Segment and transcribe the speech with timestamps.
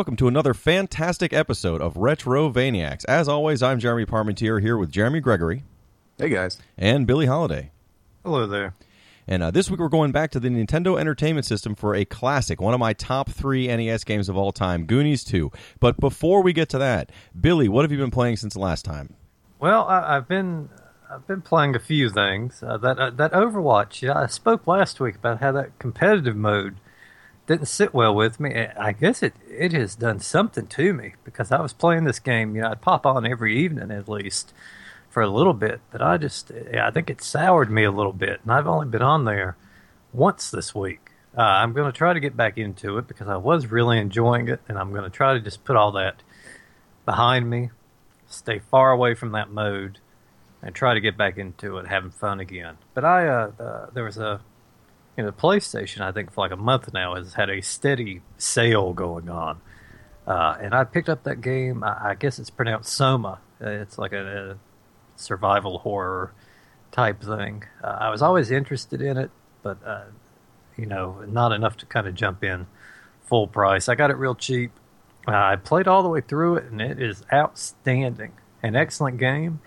[0.00, 3.04] welcome to another fantastic episode of Retro Vaniacs.
[3.04, 5.62] As always, I'm Jeremy Parmentier here with Jeremy Gregory
[6.16, 6.56] Hey guys.
[6.78, 7.70] and Billy Holiday.
[8.24, 8.74] Hello there.
[9.28, 12.62] And uh, this week we're going back to the Nintendo Entertainment System for a classic,
[12.62, 15.52] one of my top three NES games of all time, Goonies 2.
[15.80, 18.86] But before we get to that, Billy, what have you been playing since the last
[18.86, 19.12] time?
[19.58, 20.70] Well, I, I've been
[21.10, 22.62] I've been playing a few things.
[22.62, 24.00] Uh, that uh, that Overwatch.
[24.00, 26.76] Yeah, I spoke last week about how that competitive mode
[27.50, 28.68] didn't sit well with me.
[28.78, 32.54] I guess it it has done something to me because I was playing this game.
[32.54, 34.54] You know, I'd pop on every evening at least
[35.08, 38.40] for a little bit, but I just I think it soured me a little bit,
[38.42, 39.56] and I've only been on there
[40.12, 41.10] once this week.
[41.36, 44.48] Uh, I'm going to try to get back into it because I was really enjoying
[44.48, 46.22] it, and I'm going to try to just put all that
[47.04, 47.70] behind me,
[48.28, 49.98] stay far away from that mode,
[50.62, 52.78] and try to get back into it, having fun again.
[52.94, 54.40] But I, uh, uh, there was a,
[55.16, 56.00] you know, PlayStation.
[56.00, 59.60] I think for like a month now has had a steady sale going on,
[60.26, 61.82] uh, and I picked up that game.
[61.84, 63.40] I, I guess it's pronounced Soma.
[63.62, 64.56] Uh, It's like a, a
[65.16, 66.32] survival horror
[66.92, 67.64] type thing.
[67.82, 69.30] Uh, I was always interested in it,
[69.62, 70.04] but uh,
[70.76, 72.66] you know, not enough to kind of jump in
[73.22, 73.88] full price.
[73.88, 74.72] I got it real cheap.
[75.28, 78.32] Uh, I played all the way through it, and it is outstanding.
[78.62, 79.60] An excellent game,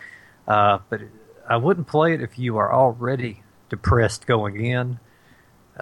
[0.47, 1.01] uh, but
[1.49, 4.99] I wouldn't play it if you are already depressed going in,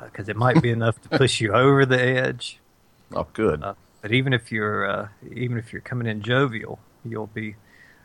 [0.05, 2.57] because it might be enough to push you over the edge.
[3.13, 3.61] Oh, good.
[3.61, 7.57] Uh, but even if you're uh, even if you're coming in jovial, you'll be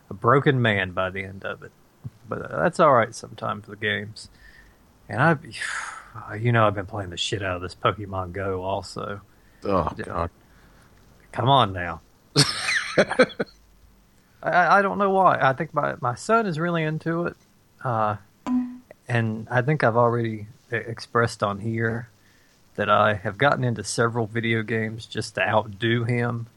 [0.09, 1.71] a broken man by the end of it.
[2.27, 4.29] But uh, that's all right sometimes with games.
[5.07, 5.37] And I,
[6.35, 9.21] you know, I've been playing the shit out of this Pokemon Go also.
[9.63, 10.29] oh God.
[11.31, 12.01] Come on now.
[12.97, 13.27] I,
[14.43, 15.37] I don't know why.
[15.39, 17.37] I think my, my son is really into it.
[17.83, 18.17] Uh,
[19.07, 22.09] and I think I've already expressed on here
[22.75, 26.47] that I have gotten into several video games just to outdo him,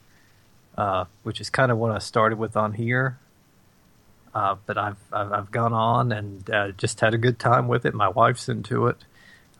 [0.77, 3.17] uh, which is kind of what I started with on here.
[4.33, 7.85] Uh, but I've, I've I've gone on and uh, just had a good time with
[7.85, 7.93] it.
[7.93, 8.97] My wife's into it.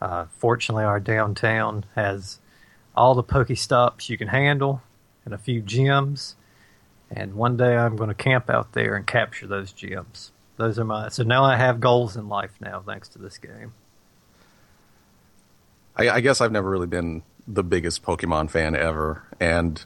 [0.01, 2.39] Uh, fortunately, our downtown has
[2.95, 4.81] all the Pokestops you can handle
[5.25, 6.35] and a few gyms.
[7.09, 10.31] And one day I'm going to camp out there and capture those gyms.
[10.55, 13.73] Those are my so now I have goals in life now thanks to this game.
[15.95, 19.83] I, I guess I've never really been the biggest Pokemon fan ever, and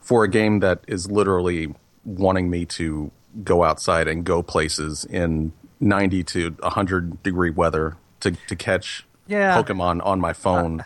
[0.00, 1.74] for a game that is literally
[2.04, 3.10] wanting me to
[3.44, 9.56] go outside and go places in 90 to 100 degree weather to to catch Yeah.
[9.62, 10.84] Pokemon on my phone,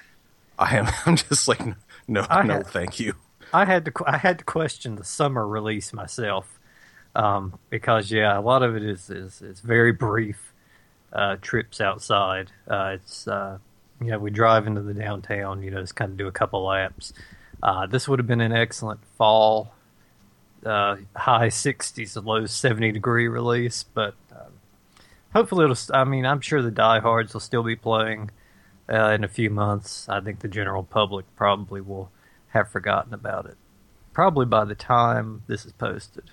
[0.59, 1.61] I am I'm just like
[2.07, 3.15] no I no had- thank you.
[3.53, 6.59] I had to I had to question the summer release myself
[7.15, 10.53] um, because yeah, a lot of it is is, is very brief
[11.13, 12.51] uh, trips outside.
[12.69, 13.59] Uh, it's uh,
[14.01, 16.65] you know we drive into the downtown, you know, just kind of do a couple
[16.65, 17.13] laps.
[17.63, 19.75] Uh, this would have been an excellent fall,
[20.65, 24.53] uh, high sixties, low seventy degree release, but um,
[25.33, 25.77] hopefully it'll.
[25.77, 28.31] st- I mean, I'm sure the diehards will still be playing
[28.93, 30.09] uh, in a few months.
[30.09, 32.11] I think the general public probably will
[32.49, 33.57] have forgotten about it.
[34.13, 36.31] Probably by the time this is posted.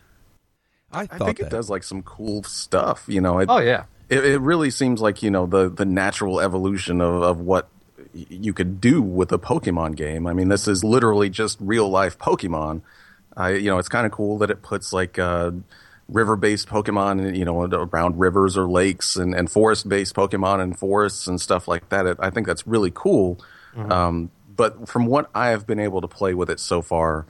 [0.92, 1.48] I I think that.
[1.48, 3.40] it does like some cool stuff, you know.
[3.40, 7.24] It, Oh yeah, it, it really seems like you know the the natural evolution of,
[7.24, 7.70] of what
[8.14, 10.28] you could do with a Pokemon game.
[10.28, 12.82] I mean, this is literally just real life Pokemon.
[13.36, 15.52] I you know it's kind of cool that it puts like uh,
[16.10, 20.74] river based Pokemon you know around rivers or lakes and, and forest based Pokemon in
[20.74, 22.06] forests and stuff like that.
[22.06, 23.40] It, I think that's really cool.
[23.90, 27.26] Um, but from what I have been able to play with it so far,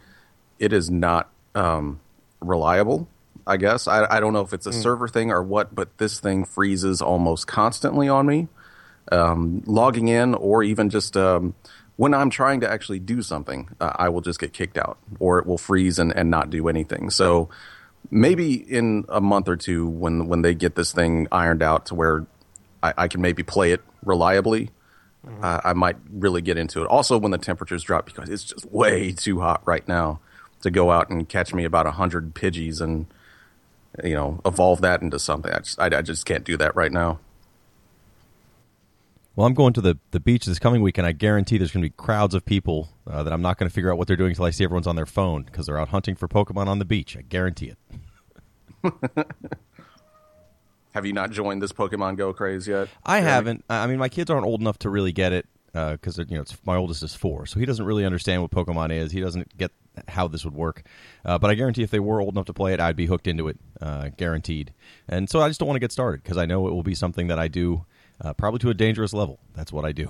[0.57, 1.99] it is not um,
[2.39, 3.07] reliable.
[3.45, 6.19] I guess I, I don't know if it's a server thing or what, but this
[6.19, 8.47] thing freezes almost constantly on me.
[9.11, 11.55] Um, logging in, or even just um,
[11.97, 15.39] when I'm trying to actually do something, uh, I will just get kicked out, or
[15.39, 17.09] it will freeze and, and not do anything.
[17.09, 17.49] So
[18.09, 21.95] maybe in a month or two, when when they get this thing ironed out to
[21.95, 22.25] where
[22.81, 24.69] I, I can maybe play it reliably,
[25.41, 26.87] uh, I might really get into it.
[26.87, 30.19] Also, when the temperatures drop, because it's just way too hot right now
[30.61, 33.07] to go out and catch me about a hundred Pidgeys and
[34.03, 35.51] you know evolve that into something.
[35.51, 37.19] I just I, I just can't do that right now.
[39.33, 41.83] Well, I'm going to the, the beach this coming week, and I guarantee there's going
[41.83, 44.17] to be crowds of people uh, that I'm not going to figure out what they're
[44.17, 46.79] doing until I see everyone's on their phone because they're out hunting for Pokemon on
[46.79, 47.15] the beach.
[47.15, 47.73] I guarantee
[48.83, 48.93] it.
[50.93, 52.89] Have you not joined this Pokemon Go craze yet?
[53.05, 53.63] I haven't.
[53.69, 56.75] I mean, my kids aren't old enough to really get it because you know my
[56.75, 59.11] oldest is four, so he doesn't really understand what Pokemon is.
[59.11, 59.71] He doesn't get
[60.07, 60.83] how this would work.
[61.25, 63.27] Uh, but I guarantee if they were old enough to play it, I'd be hooked
[63.27, 64.73] into it, uh, guaranteed.
[65.07, 66.95] And so I just don't want to get started because I know it will be
[66.95, 67.85] something that I do
[68.21, 69.39] uh, probably to a dangerous level.
[69.53, 70.09] That's what I do.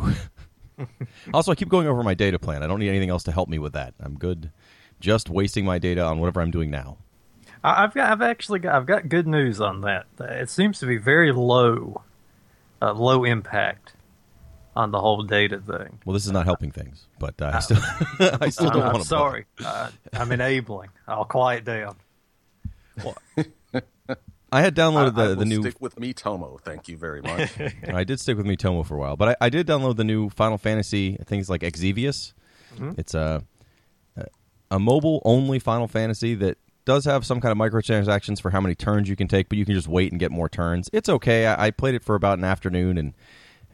[1.34, 2.64] also, I keep going over my data plan.
[2.64, 3.94] I don't need anything else to help me with that.
[4.00, 4.52] I'm good,
[5.00, 6.98] just wasting my data on whatever I'm doing now.
[7.64, 10.08] I've got, I've actually got, I've got good news on that.
[10.20, 12.02] It seems to be very low,
[12.82, 13.94] uh, low impact
[14.76, 16.00] on the whole data thing.
[16.06, 17.78] Well, this is not helping things, but uh, I still,
[18.42, 19.08] I still don't I'm want to.
[19.08, 19.46] sorry.
[19.64, 20.90] Uh, I'm enabling.
[21.08, 21.98] I'll quiet down.
[24.54, 26.60] I had downloaded the, I will the new stick with Miitomo.
[26.60, 27.52] Thank you very much.
[27.88, 30.30] I did stick with Miitomo, for a while, but I, I did download the new
[30.30, 32.34] Final Fantasy things like Exvius.
[32.98, 33.44] It's a
[34.72, 38.74] a mobile only Final Fantasy that does have some kind of microtransactions for how many
[38.74, 40.90] turns you can take, but you can just wait and get more turns.
[40.94, 41.46] It's okay.
[41.46, 43.14] I, I played it for about an afternoon and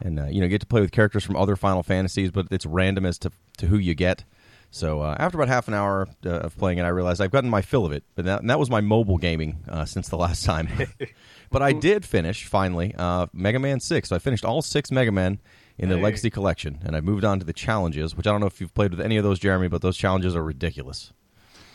[0.00, 2.66] and uh, you know get to play with characters from other Final Fantasies, but it's
[2.66, 4.24] random as to to who you get.
[4.70, 7.48] So uh, after about half an hour uh, of playing it, I realized I've gotten
[7.48, 8.04] my fill of it.
[8.14, 10.68] But that, and that was my mobile gaming uh, since the last time.
[11.50, 14.10] but I did finish finally uh, Mega Man Six.
[14.10, 15.40] So I finished all six Mega Men
[15.78, 16.02] in the Hey.
[16.02, 18.74] Legacy Collection, and I moved on to the challenges, which I don't know if you've
[18.74, 21.12] played with any of those, Jeremy, but those challenges are ridiculous.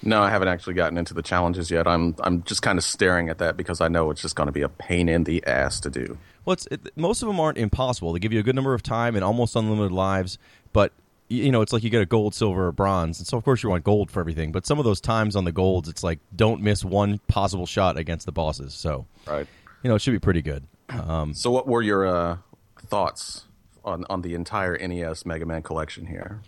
[0.05, 1.87] No, I haven't actually gotten into the challenges yet.
[1.87, 4.53] I'm I'm just kind of staring at that because I know it's just going to
[4.53, 6.17] be a pain in the ass to do.
[6.45, 8.11] Well, it's, it, most of them aren't impossible.
[8.13, 10.37] They give you a good number of time and almost unlimited lives,
[10.73, 10.91] but
[11.29, 13.63] you know it's like you get a gold, silver, or bronze, and so of course
[13.63, 14.51] you want gold for everything.
[14.51, 17.97] But some of those times on the golds, it's like don't miss one possible shot
[17.97, 18.73] against the bosses.
[18.73, 19.47] So Right.
[19.83, 20.65] you know it should be pretty good.
[20.89, 22.37] Um, So, what were your uh,
[22.77, 23.45] thoughts
[23.85, 26.41] on on the entire NES Mega Man collection here?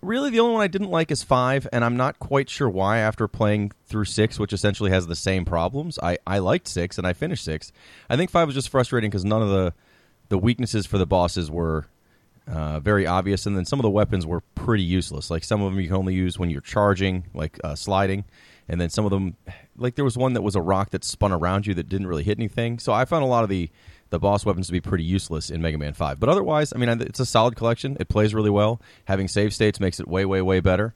[0.00, 2.98] Really, the only one I didn't like is five, and I'm not quite sure why.
[2.98, 7.06] After playing through six, which essentially has the same problems, I I liked six and
[7.06, 7.72] I finished six.
[8.08, 9.72] I think five was just frustrating because none of the
[10.28, 11.86] the weaknesses for the bosses were
[12.48, 15.30] uh, very obvious, and then some of the weapons were pretty useless.
[15.30, 18.24] Like some of them you can only use when you're charging, like uh, sliding,
[18.68, 19.36] and then some of them,
[19.76, 22.24] like there was one that was a rock that spun around you that didn't really
[22.24, 22.78] hit anything.
[22.78, 23.70] So I found a lot of the
[24.10, 26.20] the boss weapons to be pretty useless in Mega Man Five.
[26.20, 27.96] But otherwise, I mean, it's a solid collection.
[28.00, 28.80] It plays really well.
[29.06, 30.94] Having save states makes it way, way, way better.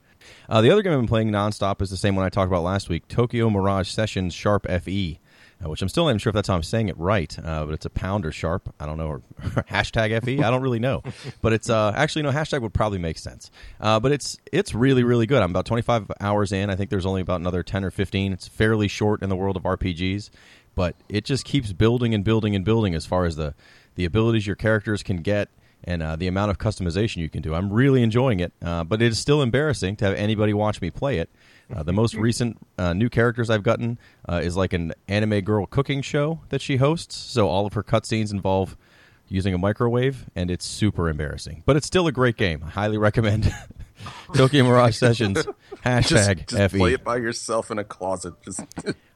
[0.48, 2.62] Uh, the other game I've been playing nonstop is the same one I talked about
[2.62, 5.18] last week, Tokyo Mirage Sessions Sharp FE
[5.62, 7.66] uh, which I'm still not even sure if that's how I'm saying it right, uh,
[7.66, 8.72] but it's a pound or sharp.
[8.80, 9.22] I don't know, or
[9.70, 10.42] hashtag FE.
[10.42, 11.02] I don't really know,
[11.42, 13.50] but it's uh, actually no hashtag would probably make sense.
[13.80, 15.42] Uh, but it's it's really really good.
[15.42, 16.70] I'm about 25 hours in.
[16.70, 18.32] I think there's only about another 10 or 15.
[18.32, 20.30] It's fairly short in the world of RPGs,
[20.80, 23.52] but it just keeps building and building and building as far as the
[23.96, 25.50] the abilities your characters can get
[25.84, 27.54] and uh, the amount of customization you can do.
[27.54, 30.90] I'm really enjoying it, uh, but it is still embarrassing to have anybody watch me
[30.90, 31.28] play it.
[31.70, 35.66] Uh, the most recent uh, new characters I've gotten uh, is like an anime girl
[35.66, 37.14] cooking show that she hosts.
[37.14, 38.74] So all of her cutscenes involve
[39.28, 41.62] using a microwave, and it's super embarrassing.
[41.66, 42.62] But it's still a great game.
[42.64, 43.54] I highly recommend
[44.34, 45.46] Tokyo Mirage Sessions.
[45.84, 48.34] Hashtag Just, just play it by yourself in a closet.
[48.44, 48.62] Just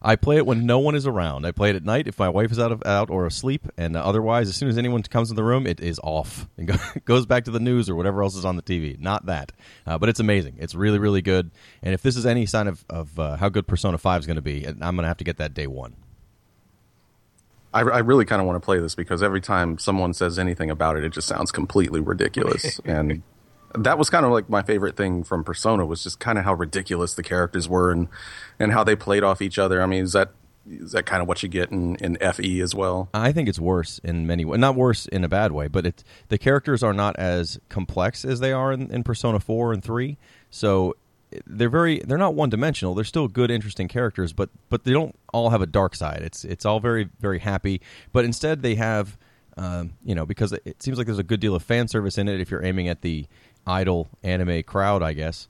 [0.00, 1.46] I play it when no one is around.
[1.46, 3.96] I play it at night if my wife is out of out or asleep, and
[3.96, 6.75] otherwise, as soon as anyone comes in the room, it is off and go,
[7.05, 8.98] goes back to the news or whatever else is on the TV.
[8.98, 9.53] Not that,
[9.86, 10.56] uh, but it's amazing.
[10.58, 11.50] It's really, really good.
[11.82, 14.36] And if this is any sign of of uh, how good Persona Five is going
[14.36, 15.96] to be, I'm going to have to get that day one.
[17.74, 20.70] I, I really kind of want to play this because every time someone says anything
[20.70, 22.81] about it, it just sounds completely ridiculous.
[22.84, 23.22] and
[23.74, 26.54] that was kind of like my favorite thing from Persona was just kind of how
[26.54, 28.08] ridiculous the characters were and
[28.58, 29.82] and how they played off each other.
[29.82, 30.31] I mean, is that
[30.69, 33.08] is that kind of what you get in, in FE as well?
[33.12, 34.58] I think it's worse in many ways.
[34.60, 38.40] Not worse in a bad way, but it's the characters are not as complex as
[38.40, 40.19] they are in, in Persona Four and Three.
[40.50, 40.96] So
[41.46, 42.94] they're very they're not one dimensional.
[42.94, 46.22] They're still good, interesting characters, but but they don't all have a dark side.
[46.22, 47.81] It's it's all very very happy,
[48.12, 49.19] but instead they have.
[49.56, 52.19] Um, you know, because it, it seems like there's a good deal of fan service
[52.19, 53.28] in it if you're aiming at the
[53.66, 55.48] idol anime crowd, I guess.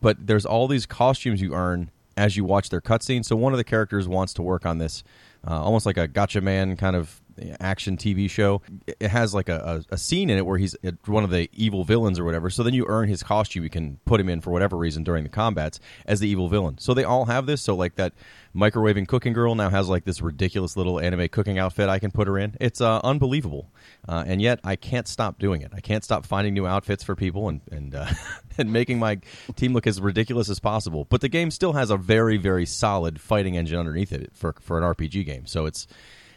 [0.00, 3.26] But there's all these costumes you earn as you watch their cutscenes.
[3.26, 5.04] So one of the characters wants to work on this,
[5.46, 7.20] uh, almost like a Gatchaman kind of
[7.60, 8.62] action TV show.
[8.86, 10.76] It has like a, a, a scene in it where he's
[11.06, 12.50] one of the evil villains or whatever.
[12.50, 13.64] So then you earn his costume.
[13.64, 16.78] You can put him in for whatever reason during the combats as the evil villain.
[16.78, 17.62] So they all have this.
[17.62, 18.12] So like that
[18.54, 22.26] microwaving cooking girl now has like this ridiculous little anime cooking outfit I can put
[22.28, 22.56] her in.
[22.60, 23.70] It's uh, unbelievable,
[24.08, 25.72] uh, and yet I can't stop doing it.
[25.74, 28.06] I can't stop finding new outfits for people and and uh,
[28.58, 29.20] and making my
[29.56, 31.06] team look as ridiculous as possible.
[31.08, 34.78] But the game still has a very very solid fighting engine underneath it for for
[34.78, 35.46] an RPG game.
[35.46, 35.86] So it's.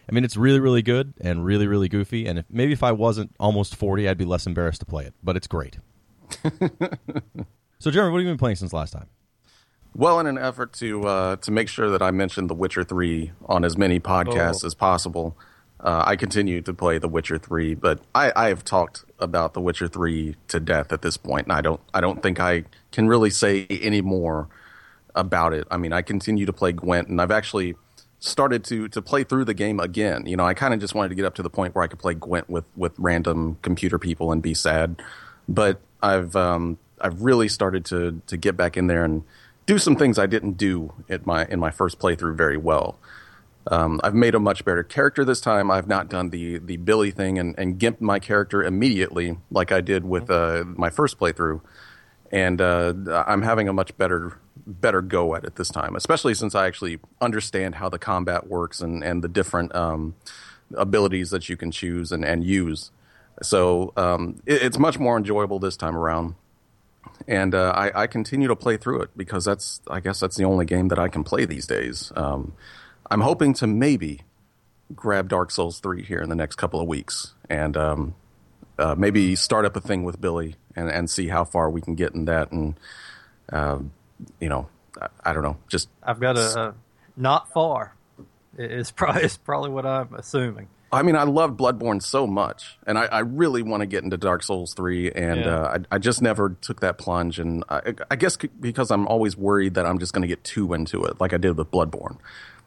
[0.09, 2.25] I mean, it's really, really good and really, really goofy.
[2.27, 5.13] And if, maybe if I wasn't almost 40, I'd be less embarrassed to play it.
[5.23, 5.77] But it's great.
[7.79, 9.07] so, Jeremy, what have you been playing since last time?
[9.95, 13.31] Well, in an effort to uh, to make sure that I mentioned The Witcher Three
[13.45, 14.67] on as many podcasts Oh.
[14.67, 15.35] as possible,
[15.81, 19.59] uh, I continue to play The Witcher Three, but I, I have talked about The
[19.59, 23.09] Witcher Three to death at this point, and I don't I don't think I can
[23.09, 24.47] really say any more
[25.13, 25.67] about it.
[25.69, 27.75] I mean, I continue to play Gwent, and I've actually
[28.21, 30.25] started to to play through the game again.
[30.25, 31.87] You know, I kind of just wanted to get up to the point where I
[31.87, 35.01] could play Gwent with with random computer people and be sad,
[35.49, 39.23] but I've um, I've really started to to get back in there and
[39.65, 42.97] do some things I didn't do at my in my first playthrough very well.
[43.67, 45.69] Um, I've made a much better character this time.
[45.69, 49.81] I've not done the the Billy thing and, and gimped my character immediately like I
[49.81, 51.61] did with uh, my first playthrough,
[52.31, 52.93] and uh,
[53.27, 56.99] I'm having a much better better go at it this time, especially since I actually
[57.19, 60.15] understand how the combat works and and the different um,
[60.75, 62.91] abilities that you can choose and, and use.
[63.41, 66.35] So um, it, it's much more enjoyable this time around
[67.27, 70.45] and uh, I, I, continue to play through it because that's I guess that's the
[70.45, 72.11] only game that I can play these days.
[72.15, 72.53] Um,
[73.09, 74.21] I'm hoping to maybe
[74.95, 78.15] grab Dark Souls three here in the next couple of weeks and um,
[78.77, 81.95] uh, maybe start up a thing with Billy and, and see how far we can
[81.95, 82.51] get in that.
[82.51, 82.79] And
[83.51, 83.79] uh,
[84.39, 84.67] you know,
[84.99, 86.75] I, I, don't know, just I've got a, a
[87.15, 87.95] not far.
[88.57, 90.67] It's probably it's probably what I'm assuming.
[90.93, 94.17] I mean, I love Bloodborne so much, and I, I really want to get into
[94.17, 95.59] Dark Souls three, and yeah.
[95.59, 97.39] uh, I, I, just never took that plunge.
[97.39, 100.73] And I, I guess because I'm always worried that I'm just going to get too
[100.73, 102.17] into it, like I did with Bloodborne.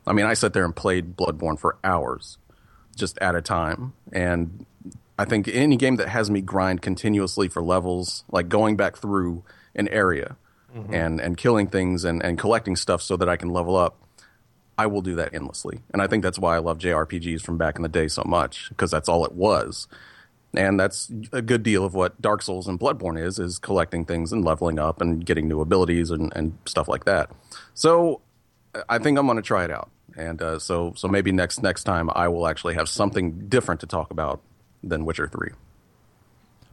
[0.06, 2.38] I mean, I sat there and played Bloodborne for hours,
[2.96, 4.64] just at a time, and
[5.18, 9.44] I think any game that has me grind continuously for levels, like going back through
[9.74, 10.36] an area
[10.74, 10.94] mm-hmm.
[10.94, 14.04] and and killing things and and collecting stuff so that I can level up
[14.76, 15.82] I will do that endlessly.
[15.92, 18.68] And I think that's why I love JRPGs from back in the day so much
[18.70, 19.86] because that's all it was.
[20.56, 24.32] And that's a good deal of what Dark Souls and Bloodborne is is collecting things
[24.32, 27.30] and leveling up and getting new abilities and, and stuff like that.
[27.74, 28.20] So
[28.88, 29.90] I think I'm going to try it out.
[30.16, 33.86] And uh, so so maybe next next time I will actually have something different to
[33.86, 34.40] talk about
[34.82, 35.50] than Witcher 3.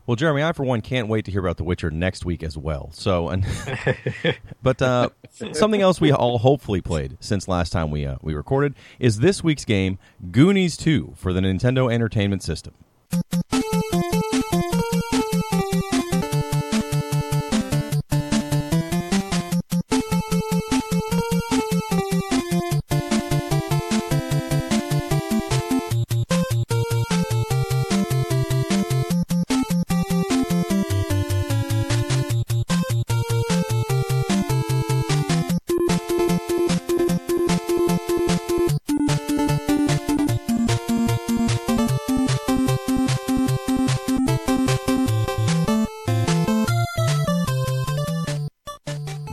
[0.05, 2.57] Well, Jeremy, I for one can't wait to hear about The Witcher next week as
[2.57, 2.89] well.
[2.93, 3.45] So, and
[4.63, 5.09] but uh,
[5.53, 9.43] something else we all hopefully played since last time we uh, we recorded is this
[9.43, 9.99] week's game,
[10.31, 12.73] Goonies Two, for the Nintendo Entertainment System.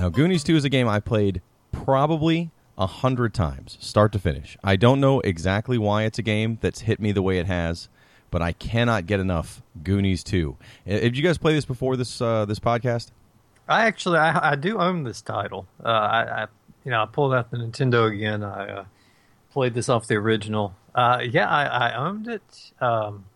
[0.07, 4.57] Goonies 2 is a game I played probably a hundred times, start to finish.
[4.63, 7.89] I don't know exactly why it's a game that's hit me the way it has,
[8.31, 10.57] but I cannot get enough Goonies 2.
[10.87, 13.11] Did you guys play this before this uh, this podcast?
[13.69, 15.67] I actually I, I do own this title.
[15.85, 16.47] Uh, I, I,
[16.85, 18.43] you know I pulled out the Nintendo again.
[18.43, 18.85] I uh,
[19.51, 20.75] played this off the original.
[20.95, 22.73] Uh, yeah, I, I, owned it.
[22.81, 23.27] Um,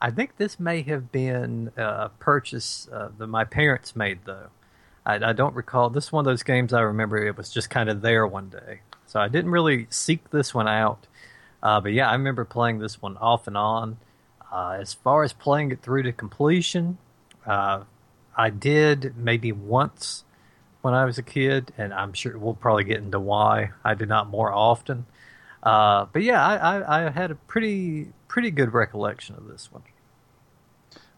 [0.00, 4.48] I think this may have been a purchase uh, that my parents made though.
[5.08, 5.88] I, I don't recall.
[5.88, 8.50] This is one of those games I remember it was just kind of there one
[8.50, 8.80] day.
[9.06, 11.06] So I didn't really seek this one out.
[11.62, 13.96] Uh, but yeah, I remember playing this one off and on.
[14.52, 16.98] Uh, as far as playing it through to completion,
[17.46, 17.84] uh,
[18.36, 20.24] I did maybe once
[20.82, 24.08] when I was a kid, and I'm sure we'll probably get into why I did
[24.08, 25.06] not more often.
[25.62, 29.82] Uh, but yeah, I, I, I, had a pretty pretty good recollection of this one.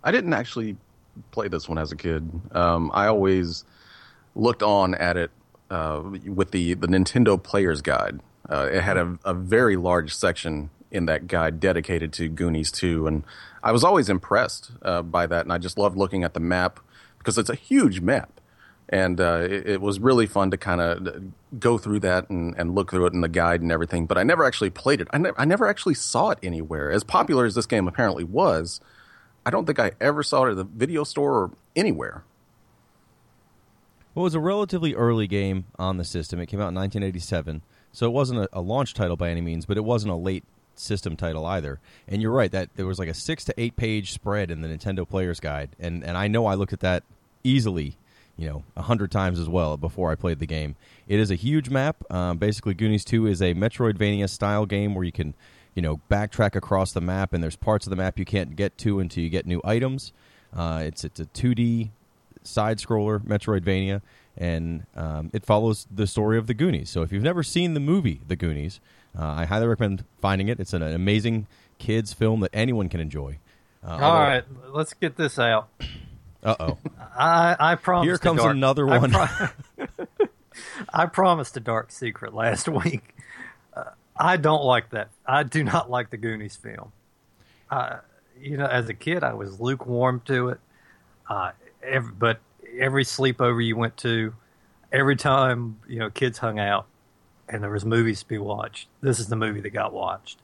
[0.02, 0.78] I didn't actually
[1.30, 2.28] play this one as a kid.
[2.52, 3.64] Um, I always
[4.34, 5.30] looked on at it
[5.70, 8.20] uh, with the, the Nintendo Player's Guide.
[8.48, 13.06] Uh, it had a, a very large section in that guide dedicated to Goonies 2,
[13.06, 13.24] and
[13.62, 16.80] I was always impressed uh, by that, and I just loved looking at the map
[17.18, 18.40] because it's a huge map.
[18.92, 22.74] And uh, it, it, was really fun to kind of go through that and, and,
[22.74, 24.06] look through it in the guide and everything.
[24.06, 25.06] But I never actually played it.
[25.12, 26.90] I, ne- I never actually saw it anywhere.
[26.90, 28.80] As popular as this game apparently was,
[29.46, 32.24] I don't think I ever saw it at the video store or anywhere.
[34.14, 36.40] Well, it was a relatively early game on the system.
[36.40, 37.62] It came out in 1987,
[37.92, 40.44] so it wasn't a, a, launch title by any means, but it wasn't a late
[40.74, 41.78] system title either.
[42.08, 44.68] And you're right that there was like a six to eight page spread in the
[44.68, 47.04] Nintendo Player's Guide, and and I know I looked at that
[47.44, 47.96] easily,
[48.36, 50.74] you know, a hundred times as well before I played the game.
[51.06, 51.96] It is a huge map.
[52.10, 55.34] Um, basically, Goonies Two is a Metroidvania style game where you can,
[55.76, 58.76] you know, backtrack across the map, and there's parts of the map you can't get
[58.78, 60.12] to until you get new items.
[60.52, 61.90] Uh, it's it's a 2D
[62.42, 64.02] side scroller Metroidvania,
[64.36, 66.90] and um, it follows the story of the Goonies.
[66.90, 68.80] So if you've never seen the movie The Goonies,
[69.18, 70.60] uh, I highly recommend finding it.
[70.60, 71.46] It's an, amazing
[71.78, 73.38] kids film that anyone can enjoy.
[73.84, 75.68] Uh, All right, let's get this out.
[76.42, 76.78] Uh oh.
[77.18, 78.06] I I promise.
[78.06, 79.10] Here comes dark- another I one.
[79.10, 79.86] pro-
[80.92, 83.14] I promised a dark secret last week.
[83.74, 83.84] Uh,
[84.16, 85.08] I don't like that.
[85.26, 86.92] I do not like the Goonies film.
[87.70, 87.98] Uh,
[88.40, 90.60] you know, as a kid, I was lukewarm to it.
[91.28, 92.40] Uh, every, but
[92.78, 94.34] every sleepover you went to,
[94.92, 96.86] every time you know kids hung out,
[97.48, 100.38] and there was movies to be watched, this is the movie that got watched.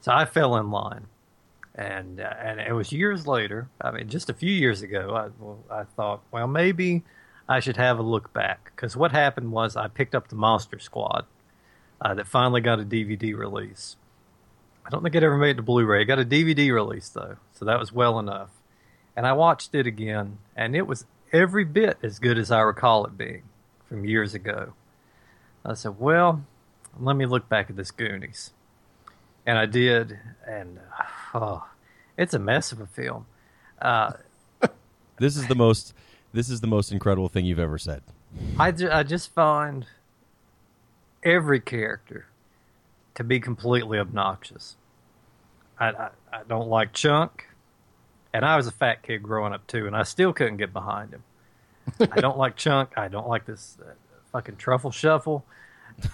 [0.00, 1.06] So I fell in line
[1.74, 3.68] and uh, and it was years later.
[3.80, 7.02] I mean, just a few years ago, I well, I thought, well, maybe
[7.48, 10.78] I should have a look back because what happened was I picked up the Monster
[10.78, 11.24] Squad
[12.00, 13.96] uh, that finally got a DVD release.
[14.84, 16.02] I don't think it ever made it to Blu-ray.
[16.02, 18.50] It got a DVD release though, so that was well enough.
[19.16, 23.04] And I watched it again, and it was every bit as good as I recall
[23.06, 23.42] it being
[23.88, 24.72] from years ago.
[25.64, 26.44] I said, well,
[26.98, 28.52] let me look back at this Goonies
[29.46, 30.78] and I did, and
[31.34, 31.66] oh,
[32.16, 33.26] it's a mess of a film.
[33.80, 34.12] Uh,
[35.18, 35.94] This is the most.
[36.32, 38.02] This is the most incredible thing you've ever said.
[38.58, 39.86] I, ju- I just find
[41.22, 42.26] every character
[43.14, 44.76] to be completely obnoxious.
[45.78, 47.46] I, I, I don't like Chunk,
[48.32, 51.12] and I was a fat kid growing up too, and I still couldn't get behind
[51.12, 51.22] him.
[52.00, 52.96] I don't like Chunk.
[52.96, 53.92] I don't like this uh,
[54.32, 55.44] fucking truffle shuffle.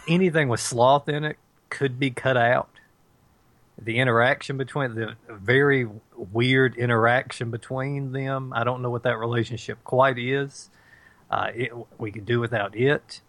[0.09, 1.37] Anything with sloth in it
[1.71, 2.71] could be cut out.
[3.81, 5.89] The interaction between the very
[6.33, 8.53] weird interaction between them.
[8.53, 10.69] I don't know what that relationship quite is.
[11.31, 13.21] Uh, it, we could do without it.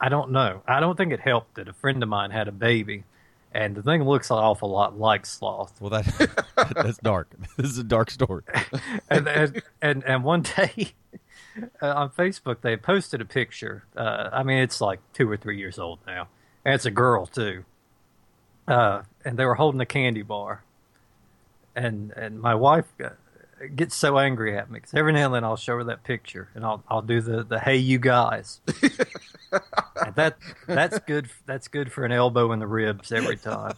[0.00, 0.62] I don't know.
[0.68, 3.04] I don't think it helped that a friend of mine had a baby,
[3.56, 5.80] and the thing looks an awful lot like sloth.
[5.80, 7.30] Well, that that's dark.
[7.56, 8.42] This is a dark story.
[9.10, 10.92] and, and and and one day
[11.80, 13.84] uh, on Facebook they posted a picture.
[13.96, 16.28] Uh, I mean, it's like two or three years old now,
[16.66, 17.64] and it's a girl too.
[18.68, 20.62] Uh, and they were holding a candy bar,
[21.74, 23.08] and and my wife uh,
[23.74, 26.48] gets so angry at me because every now and then I'll show her that picture,
[26.54, 28.60] and I'll I'll do the the hey you guys.
[30.14, 31.28] that that's good.
[31.46, 33.74] That's good for an elbow in the ribs every time.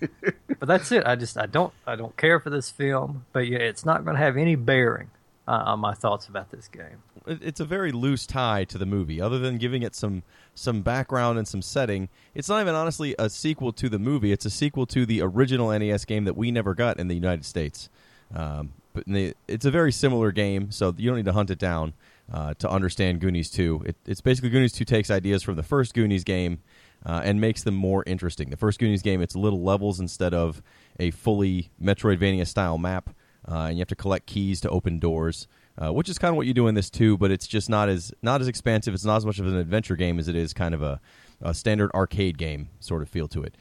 [0.00, 1.06] but that's it.
[1.06, 4.16] I just I don't I don't care for this film, but yeah, it's not going
[4.16, 5.10] to have any bearing
[5.46, 7.02] uh, on my thoughts about this game.
[7.26, 10.22] It's a very loose tie to the movie, other than giving it some
[10.54, 12.08] some background and some setting.
[12.34, 14.32] It's not even honestly a sequel to the movie.
[14.32, 17.44] It's a sequel to the original NES game that we never got in the United
[17.44, 17.88] States.
[18.34, 21.94] Um, it's a very similar game, so you don't need to hunt it down
[22.32, 23.82] uh, to understand Goonies 2.
[23.86, 26.60] It, it's basically Goonies 2 takes ideas from the first Goonies game
[27.04, 28.50] uh, and makes them more interesting.
[28.50, 30.62] The first Goonies game, it's little levels instead of
[30.98, 33.10] a fully Metroidvania style map,
[33.48, 36.36] uh, and you have to collect keys to open doors, uh, which is kind of
[36.36, 37.18] what you do in this too.
[37.18, 38.94] But it's just not as not as expansive.
[38.94, 41.00] It's not as much of an adventure game as it is kind of a,
[41.40, 43.56] a standard arcade game sort of feel to it.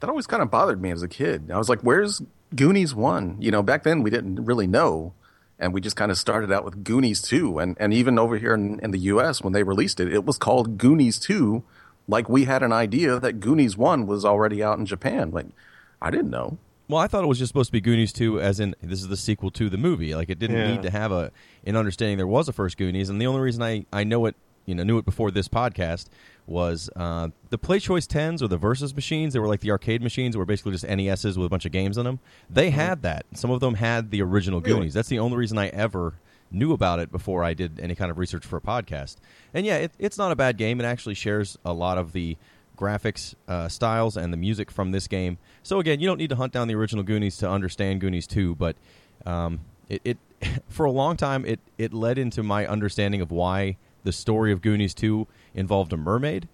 [0.00, 1.50] that always kind of bothered me as a kid.
[1.50, 2.22] I was like, "Where's
[2.56, 5.12] Goonies one?" You know, back then we didn't really know,
[5.58, 8.54] and we just kind of started out with Goonies two, and and even over here
[8.54, 9.42] in, in the U.S.
[9.42, 11.62] when they released it, it was called Goonies two,
[12.08, 15.30] like we had an idea that Goonies one was already out in Japan.
[15.30, 15.46] Like,
[16.00, 16.58] I didn't know.
[16.88, 19.08] Well, I thought it was just supposed to be Goonies 2, as in this is
[19.08, 20.14] the sequel to the movie.
[20.14, 20.70] Like it didn't Yeah.
[20.70, 21.32] need to have a
[21.66, 24.36] an understanding there was a first Goonies, and the only reason I, I know it,
[24.66, 26.06] you know, knew it before this podcast
[26.46, 29.32] was uh, the Play Choice Tens or the Versus machines.
[29.32, 31.72] They were like the arcade machines, that were basically just NESs with a bunch of
[31.72, 32.20] games in them.
[32.50, 33.26] They had that.
[33.34, 34.74] Some of them had the original Really?
[34.74, 34.94] Goonies.
[34.94, 36.14] That's the only reason I ever
[36.50, 39.16] knew about it before I did any kind of research for a podcast.
[39.54, 40.80] And yeah, it, it's not a bad game.
[40.80, 42.36] It actually shares a lot of the
[42.76, 45.38] graphics uh, styles and the music from this game.
[45.62, 48.54] So again, you don't need to hunt down the original Goonies to understand Goonies 2,
[48.54, 48.76] but
[49.24, 50.18] um, it, it
[50.68, 53.76] for a long time it it led into my understanding of why
[54.06, 56.48] the story of Goonies 2 involved a mermaid.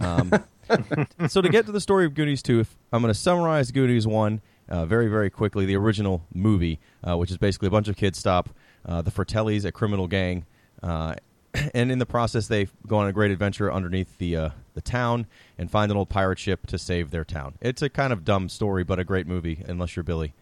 [0.00, 0.32] Um,
[1.28, 4.06] so to get to the story of Goonies 2, if I'm going to summarize Goonies
[4.06, 7.96] 1 uh, very, very quickly, the original movie, uh, which is basically a bunch of
[7.96, 8.48] kids stop
[8.86, 10.46] uh, the Fratellis, a criminal gang,
[10.82, 11.14] uh,
[11.74, 15.26] and in the process they go on a great adventure underneath the uh, the town
[15.58, 17.54] and find an old pirate ship to save their town.
[17.60, 20.34] It's a kind of dumb story, but a great movie, unless you're Billy.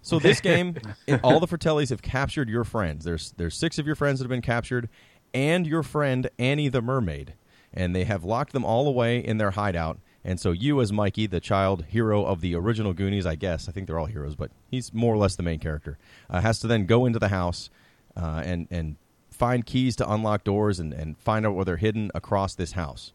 [0.00, 0.76] So this game,
[1.22, 3.04] all the Fratellis have captured your friends.
[3.04, 4.88] There's there's six of your friends that have been captured,
[5.34, 7.34] and your friend Annie the mermaid,
[7.72, 9.98] and they have locked them all away in their hideout.
[10.24, 13.72] And so you, as Mikey, the child hero of the original Goonies, I guess I
[13.72, 15.98] think they're all heroes, but he's more or less the main character,
[16.30, 17.70] uh, has to then go into the house
[18.16, 18.96] uh, and and
[19.30, 23.12] find keys to unlock doors and, and find out where they're hidden across this house.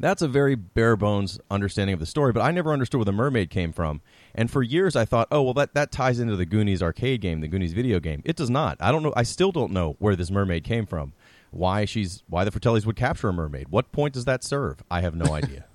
[0.00, 3.12] That's a very bare bones understanding of the story, but I never understood where the
[3.12, 4.00] mermaid came from.
[4.34, 7.40] And for years I thought, oh well that, that ties into the Goonies arcade game,
[7.40, 8.22] the Goonies video game.
[8.24, 8.76] It does not.
[8.80, 11.12] I don't know I still don't know where this mermaid came from.
[11.50, 13.68] Why she's why the Fratellis would capture a mermaid.
[13.68, 14.82] What point does that serve?
[14.90, 15.66] I have no idea.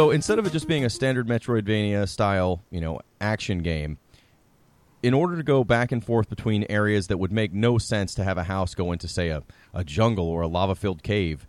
[0.00, 3.98] So instead of it just being a standard Metroidvania style, you know, action game,
[5.02, 8.24] in order to go back and forth between areas that would make no sense to
[8.24, 9.42] have a house go into, say, a,
[9.74, 11.46] a jungle or a lava filled cave,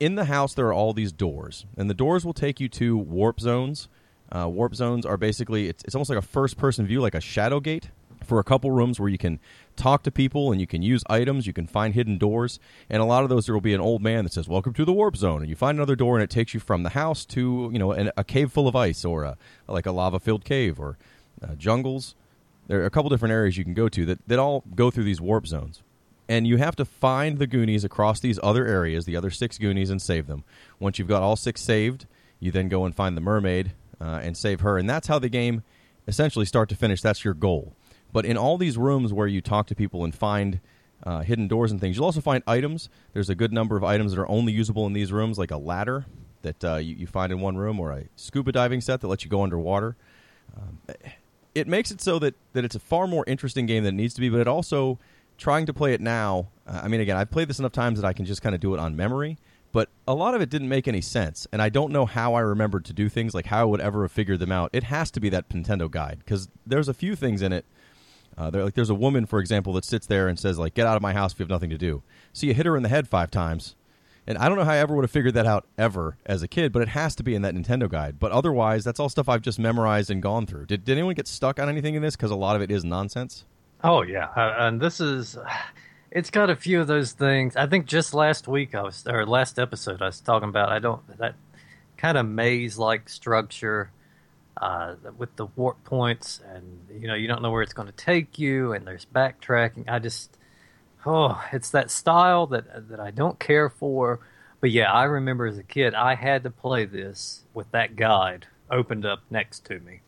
[0.00, 1.66] in the house there are all these doors.
[1.76, 3.88] And the doors will take you to warp zones.
[4.28, 7.18] Uh, warp zones are basically, it's, it's almost like a first person view, like a
[7.18, 7.90] Shadowgate
[8.24, 9.38] for a couple rooms where you can
[9.76, 12.58] talk to people and you can use items, you can find hidden doors,
[12.88, 14.84] and a lot of those there will be an old man that says "Welcome to
[14.84, 17.24] the warp zone," and you find another door and it takes you from the house
[17.26, 19.36] to you know an, a cave full of ice or a,
[19.68, 20.98] like a lava filled cave or
[21.42, 22.14] uh, jungles.
[22.66, 25.04] There are a couple different areas you can go to that that all go through
[25.04, 25.82] these warp zones.
[26.26, 29.90] And you have to find the Goonies across these other areas, the other six Goonies,
[29.90, 30.44] and save them.
[30.80, 32.06] Once you've got all six saved,
[32.40, 34.78] you then go and find the mermaid uh, and save her.
[34.78, 35.62] And that's how the game,
[36.08, 37.74] essentially, start to finish, that's your goal.
[38.14, 40.60] But in all these rooms where you talk to people and find
[41.02, 42.88] uh, hidden doors and things, you'll also find items.
[43.12, 45.56] There's a good number of items that are only usable in these rooms, like a
[45.56, 46.06] ladder
[46.42, 49.24] that uh, you, you, find in one room, or a scuba diving set that lets
[49.24, 49.96] you go underwater.
[50.56, 50.78] Um,
[51.56, 54.14] it makes it so that, that it's a far more interesting game than it needs
[54.14, 55.00] to be, but it also
[55.36, 56.46] trying to play it now.
[56.68, 58.60] Uh, I mean, again, I've played this enough times that I can just kind of
[58.60, 59.38] do it on memory.
[59.72, 62.40] But a lot of it didn't make any sense, and I don't know how I
[62.42, 64.70] remembered to do things like how I would ever have figured them out.
[64.72, 67.64] It has to be that Nintendo guide because there's a few things in it.
[68.36, 70.96] Uh, like there's a woman, for example, that sits there and says like, "Get out
[70.96, 72.88] of my house if you have nothing to do." So you hit her in the
[72.88, 73.76] head five times,
[74.26, 76.48] and I don't know how I ever would have figured that out ever as a
[76.48, 78.18] kid, but it has to be in that Nintendo guide.
[78.18, 80.66] But otherwise, that's all stuff I've just memorized and gone through.
[80.66, 82.16] Did, did anyone get stuck on anything in this?
[82.16, 83.44] Because a lot of it is nonsense.
[83.82, 85.36] Oh yeah, uh, and this is
[86.10, 87.56] it's got a few of those things.
[87.56, 90.70] I think just last week I was or last episode I was talking about.
[90.70, 91.34] I don't that
[91.96, 93.90] kind of maze like structure
[94.56, 97.92] uh, with the warp points, and you know you don't know where it's going to
[97.92, 99.84] take you, and there's backtracking.
[99.88, 100.36] I just
[101.06, 104.20] oh, it's that style that that I don't care for.
[104.60, 108.46] But yeah, I remember as a kid I had to play this with that guide
[108.70, 110.00] opened up next to me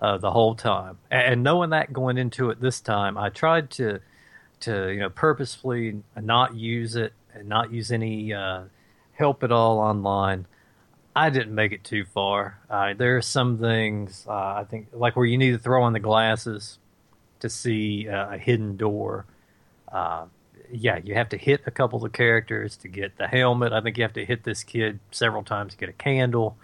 [0.00, 0.98] uh, the whole time.
[1.10, 4.00] And knowing that going into it this time, I tried to
[4.60, 8.64] to you know purposefully not use it and not use any uh,
[9.12, 10.46] help at all online.
[11.16, 12.60] I didn't make it too far.
[12.68, 15.94] Uh, there are some things uh, I think like where you need to throw on
[15.94, 16.78] the glasses
[17.40, 19.24] to see uh, a hidden door.
[19.90, 20.26] Uh,
[20.70, 23.72] yeah, you have to hit a couple of characters to get the helmet.
[23.72, 26.58] I think you have to hit this kid several times to get a candle.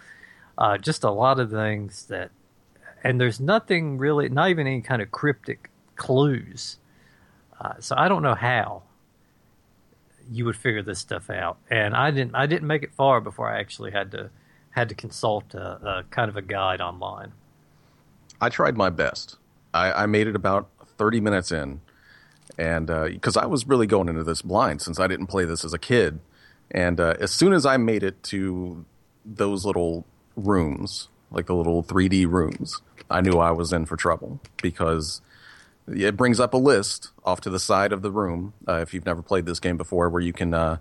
[0.55, 2.29] Uh, just a lot of things that
[3.03, 6.77] and there's nothing really, not even any kind of cryptic clues.
[7.59, 8.83] Uh, so I don't know how
[10.31, 11.57] you would figure this stuff out.
[11.71, 14.29] And I didn't, I didn't make it far before I actually had to
[14.73, 17.31] had to consult a, a kind of a guide online.
[18.41, 19.37] I tried my best.
[19.73, 21.81] I, I made it about 30 minutes in,
[22.57, 25.63] and because uh, I was really going into this blind since I didn't play this
[25.63, 26.19] as a kid,
[26.71, 28.85] and uh, as soon as I made it to
[29.25, 30.05] those little
[30.35, 35.21] rooms, like the little 3D rooms, I knew I was in for trouble because
[35.87, 38.53] it brings up a list off to the side of the room.
[38.67, 40.77] Uh, if you've never played this game before, where you can uh,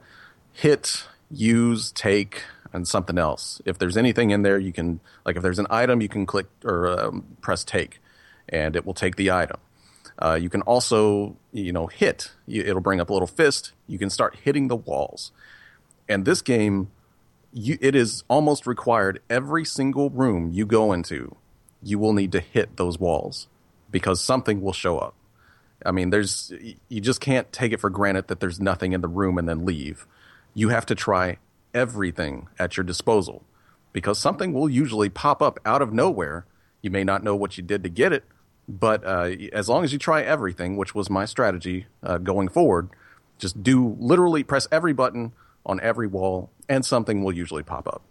[0.53, 3.61] hit, use, take, and something else.
[3.65, 6.47] If there's anything in there, you can like if there's an item, you can click
[6.65, 8.01] or um, press take,
[8.49, 9.59] and it will take the item.
[10.19, 12.33] Uh, you can also you know hit.
[12.49, 13.73] It'll bring up a little fist.
[13.87, 15.33] You can start hitting the walls,
[16.09, 16.91] and this game.
[17.55, 21.37] You, it is almost required every single room you go into
[21.83, 23.49] you will need to hit those walls
[23.91, 25.15] because something will show up.
[25.85, 26.53] I mean, there's
[26.89, 29.65] you just can't take it for granted that there's nothing in the room and then
[29.65, 30.07] leave.
[30.55, 31.39] You have to try
[31.75, 33.45] everything at your disposal
[33.93, 36.47] because something will usually pop up out of nowhere.
[36.81, 38.25] You may not know what you did to get it,
[38.69, 42.91] but uh, as long as you try everything, which was my strategy uh, going forward,
[43.39, 45.33] just do literally press every button
[45.65, 48.03] on every wall, and something will usually pop up.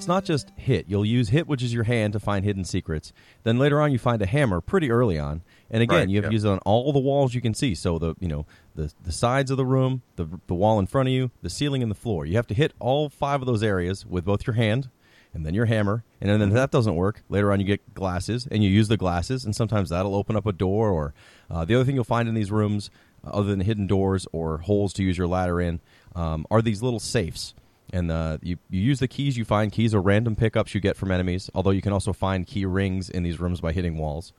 [0.00, 0.86] It's not just hit.
[0.88, 3.12] You'll use hit, which is your hand, to find hidden secrets.
[3.42, 6.30] Then later on, you find a hammer pretty early on, and again, Right, you have
[6.30, 7.74] to use it on all the walls you can see.
[7.74, 11.10] So the you know the the sides of the room, the the wall in front
[11.10, 12.24] of you, the ceiling, and the floor.
[12.24, 14.88] You have to hit all five of those areas with both your hand
[15.34, 16.02] and then your hammer.
[16.18, 18.96] And then if that doesn't work, later on you get glasses, and you use the
[18.96, 20.88] glasses, and sometimes that'll open up a door.
[20.88, 21.12] Or
[21.50, 22.90] uh, the other thing you'll find in these rooms,
[23.22, 25.80] uh, other than hidden doors or holes to use your ladder in,
[26.16, 27.52] um, are these little safes.
[27.92, 29.72] And uh, you, you use the keys you find.
[29.72, 33.10] Keys are random pickups you get from enemies, although you can also find key rings
[33.10, 34.32] in these rooms by hitting walls.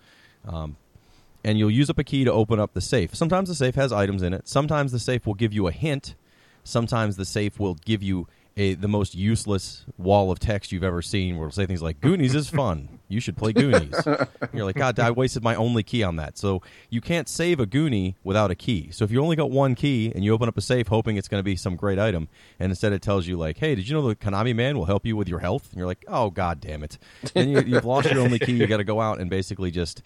[0.47, 0.77] Um,
[1.43, 3.15] and you'll use up a key to open up the safe.
[3.15, 4.47] Sometimes the safe has items in it.
[4.47, 6.15] Sometimes the safe will give you a hint.
[6.63, 11.01] Sometimes the safe will give you a the most useless wall of text you've ever
[11.01, 12.99] seen, where it'll say things like "Goonies is fun.
[13.11, 13.93] You should play Goonies."
[14.53, 16.37] You're like, God, I wasted my only key on that.
[16.37, 18.89] So you can't save a Goonie without a key.
[18.91, 21.27] So if you only got one key and you open up a safe hoping it's
[21.27, 22.27] going to be some great item,
[22.59, 25.05] and instead it tells you like, "Hey, did you know the Konami man will help
[25.05, 26.97] you with your health?" And you're like, "Oh, God damn it!"
[27.35, 28.53] And you, you've lost your only key.
[28.53, 30.01] You got to go out and basically just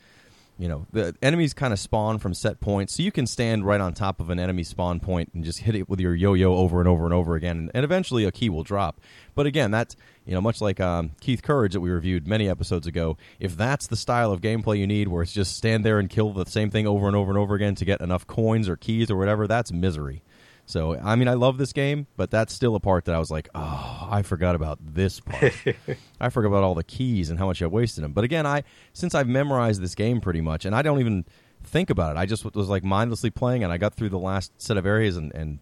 [0.58, 3.82] you know the enemies kind of spawn from set points so you can stand right
[3.82, 6.80] on top of an enemy spawn point and just hit it with your yo-yo over
[6.80, 9.02] and over and over again and eventually a key will drop.
[9.34, 12.88] But again that's you know much like um, keith courage that we reviewed many episodes
[12.88, 16.10] ago if that's the style of gameplay you need where it's just stand there and
[16.10, 18.76] kill the same thing over and over and over again to get enough coins or
[18.78, 20.24] keys or whatever that's misery
[20.66, 23.30] so I mean, I love this game, but that's still a part that I was
[23.30, 25.54] like, oh, I forgot about this part.
[26.20, 28.14] I forgot about all the keys and how much I wasted them.
[28.14, 31.26] But again, I since I've memorized this game pretty much, and I don't even
[31.64, 32.20] think about it.
[32.20, 35.18] I just was like mindlessly playing, and I got through the last set of areas,
[35.18, 35.60] and, and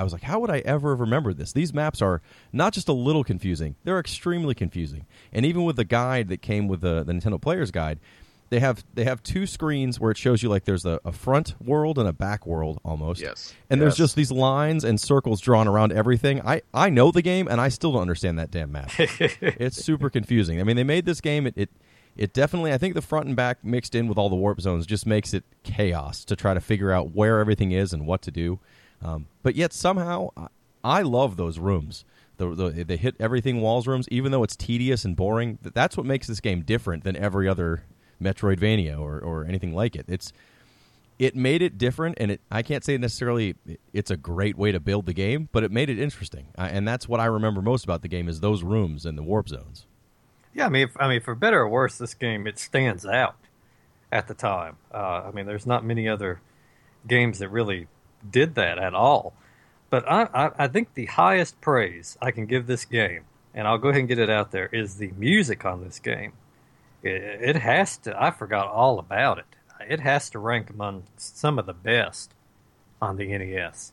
[0.00, 1.52] I was like, how would I ever have remembered this?
[1.52, 5.06] These maps are not just a little confusing; they're extremely confusing.
[5.32, 8.00] And even with the guide that came with the, the Nintendo Player's Guide,
[8.50, 11.54] they have they have two screens where it shows you like there's a, a front
[11.64, 13.22] world and a back world almost.
[13.22, 13.54] Yes.
[13.70, 16.40] And there's just these lines and circles drawn around everything.
[16.42, 18.90] I I know the game and I still don't understand that damn map.
[18.98, 20.60] it's super confusing.
[20.60, 21.46] I mean, they made this game.
[21.46, 21.70] It, it
[22.16, 22.72] it definitely.
[22.72, 25.32] I think the front and back mixed in with all the warp zones just makes
[25.32, 28.58] it chaos to try to figure out where everything is and what to do.
[29.00, 30.48] Um, but yet somehow I,
[30.82, 32.04] I love those rooms.
[32.36, 35.58] The, the they hit everything walls rooms, even though it's tedious and boring.
[35.62, 37.84] th- That's what makes this game different than every other
[38.22, 40.06] Metroidvania or, or anything like it.
[40.08, 40.32] It's
[41.18, 43.54] it made it different, and it I can't say necessarily
[43.92, 46.88] it's a great way to build the game, but it made it interesting, uh, and
[46.88, 49.86] that's what I remember most about the game is those rooms and the warp zones.
[50.54, 53.36] Yeah, I mean, if, I mean, for better or worse, this game it stands out
[54.10, 54.76] at the time.
[54.92, 56.40] Uh, I mean, there's not many other
[57.06, 57.86] games that really
[58.28, 59.34] did that at all.
[59.90, 63.78] But I, I, I think the highest praise I can give this game, and I'll
[63.78, 66.32] go ahead and get it out there, is the music on this game.
[67.02, 68.22] It, has to.
[68.22, 69.46] I forgot all about it.
[69.88, 72.34] It has to rank among some of the best
[73.00, 73.92] on the NES.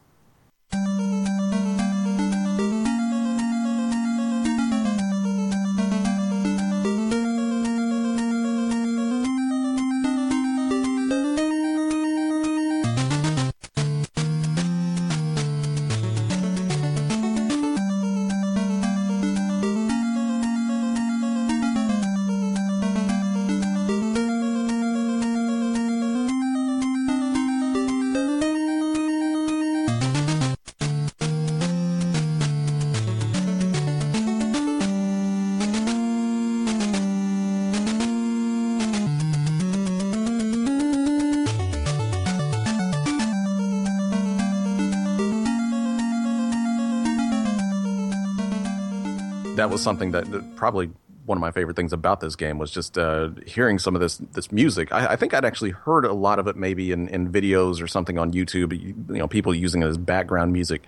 [49.77, 50.89] Was something that, that probably
[51.27, 54.17] one of my favorite things about this game was just uh, hearing some of this
[54.17, 54.91] this music.
[54.91, 57.87] I, I think I'd actually heard a lot of it maybe in, in videos or
[57.87, 58.73] something on YouTube.
[58.73, 60.81] You, you know, people using it as background music,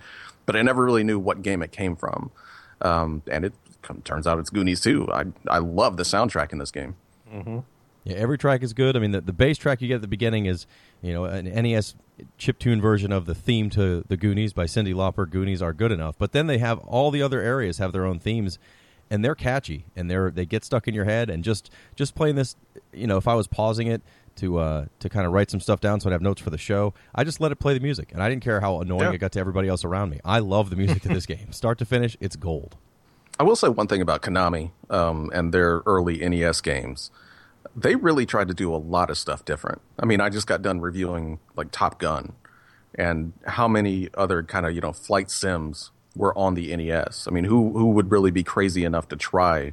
[0.44, 2.32] but I never really knew what game it came from.
[2.80, 5.12] Um, and it com- turns out it's Goonies 2.
[5.12, 6.96] I I love the soundtrack in this game.
[8.02, 8.96] Yeah, every track is good.
[8.96, 10.66] I mean, the, the bass track you get at the beginning is,
[11.00, 11.94] you know, an NES
[12.40, 15.28] chiptune version of the theme to the Goonies by Cyndi Lauper.
[15.30, 18.18] Goonies are good enough, but then they have all the other areas have their own
[18.18, 18.58] themes,
[19.10, 21.28] and they're catchy and they're they get stuck in your head.
[21.30, 22.56] And just just playing this,
[22.92, 24.02] you know, if I was pausing it
[24.36, 26.58] to uh, to kind of write some stuff down so I'd have notes for the
[26.58, 29.12] show, I just let it play the music, and I didn't care how annoying Yeah.
[29.12, 30.20] it got to everybody else around me.
[30.24, 32.16] I love the music of this game, start to finish.
[32.20, 32.76] It's gold.
[33.38, 37.10] I will say one thing about Konami um, and their early NES games.
[37.76, 39.80] They really tried to do a lot of stuff different.
[39.98, 42.32] I mean, I just got done reviewing like Top Gun,
[42.94, 47.26] and how many other kind of you know flight sims were on the NES.
[47.28, 49.72] I mean, who who would really be crazy enough to try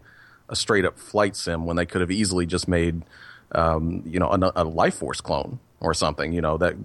[0.49, 3.03] a straight up flight sim when they could have easily just made
[3.51, 6.75] um, you know a, a Life Force clone or something, you know that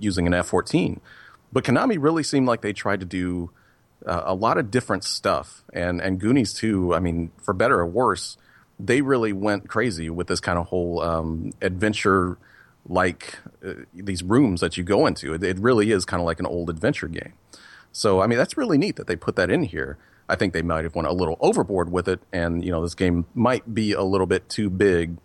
[0.00, 1.00] using an F fourteen.
[1.52, 3.50] But Konami really seemed like they tried to do
[4.06, 6.94] uh, a lot of different stuff, and and Goonies too.
[6.94, 8.36] I mean, for better or worse,
[8.78, 12.38] they really went crazy with this kind of whole um, adventure
[12.86, 15.34] like uh, these rooms that you go into.
[15.34, 17.32] It, it really is kind of like an old adventure game.
[17.92, 19.98] So I mean, that's really neat that they put that in here.
[20.28, 22.94] I think they might have went a little overboard with it, and you know, this
[22.94, 25.18] game might be a little bit too big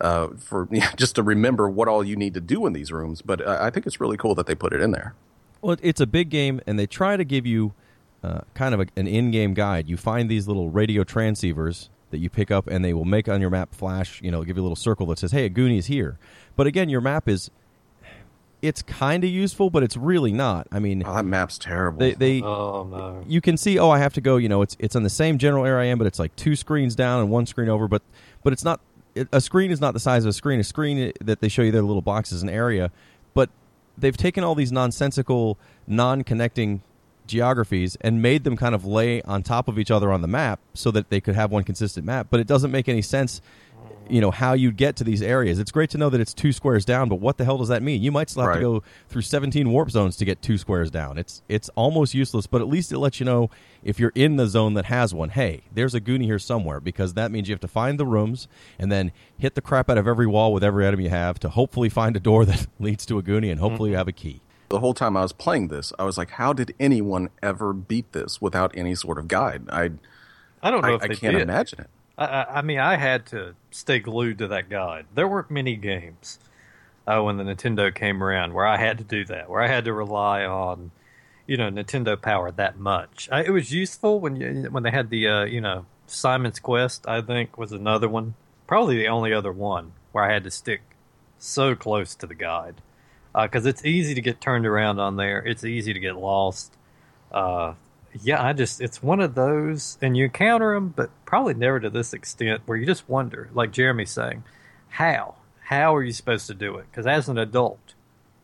[0.00, 3.22] uh, for just to remember what all you need to do in these rooms.
[3.22, 5.14] But uh, I think it's really cool that they put it in there.
[5.60, 7.72] Well, it's a big game, and they try to give you
[8.24, 9.88] uh, kind of a, an in-game guide.
[9.88, 13.40] You find these little radio transceivers that you pick up, and they will make on
[13.40, 14.22] your map flash.
[14.22, 16.18] You know, give you a little circle that says, "Hey, a Goonie is here."
[16.54, 17.50] But again, your map is
[18.60, 20.68] it's kind of useful, but it's really not.
[20.70, 21.98] I mean, Oh, that map's terrible.
[21.98, 23.24] they they Oh no.
[23.26, 25.36] you can see oh I have to go you know it's it's on the same
[25.38, 28.02] general area I am but it's like two screens down and one screen over but
[28.44, 28.80] but it's not
[29.16, 31.62] it, a screen is not the size of a screen a screen that they show
[31.62, 32.92] you their little box is an area
[33.34, 33.50] but
[33.98, 36.82] they've taken all these nonsensical non-connecting
[37.26, 40.60] geographies and made them kind of lay on top of each other on the map
[40.74, 42.28] so that they could have one consistent map.
[42.30, 43.40] But it doesn't make any sense
[44.08, 45.58] you know how you'd get to these areas.
[45.58, 47.82] It's great to know that it's two squares down but what the hell does that
[47.82, 48.02] mean?
[48.02, 48.56] You might still have Right.
[48.56, 51.18] to go through 17 warp zones to get two squares down.
[51.18, 53.50] It's it's almost useless but at least it lets you know
[53.82, 57.14] if you're in the zone that has one hey there's a goonie here somewhere because
[57.14, 60.06] that means you have to find the rooms and then hit the crap out of
[60.06, 63.18] every wall with every item you have to hopefully find a door that leads to
[63.18, 64.00] a goonie and hopefully you mm-hmm.
[64.00, 64.40] have a key
[64.72, 68.10] the whole time I was playing this, I was like, how did anyone ever beat
[68.12, 69.68] this without any sort of guide?
[69.70, 69.90] I
[70.62, 71.42] I don't know I, if I they can't did.
[71.42, 71.90] imagine it.
[72.16, 75.04] I, I, I mean, I had to stay glued to that guide.
[75.14, 76.38] There weren't many games
[77.06, 79.84] uh, when the Nintendo came around where I had to do that, where I had
[79.84, 80.90] to rely on,
[81.46, 83.28] you know, Nintendo power that much.
[83.30, 87.06] I, it was useful when you, when they had the, uh, you know, Simon's Quest.
[87.06, 88.34] I think was another one,
[88.66, 90.80] probably the only other one where I had to stick
[91.38, 92.76] so close to the guide
[93.34, 95.40] because it's easy to get turned around on there.
[95.40, 96.76] It's easy to get lost.
[97.30, 97.74] Uh,
[98.22, 101.90] yeah, I just it's one of those, and you encounter them, but probably never to
[101.90, 104.44] this extent where you just wonder, like Jeremy's saying,
[104.88, 106.86] how how are you supposed to do it?
[106.90, 107.94] Because as an adult,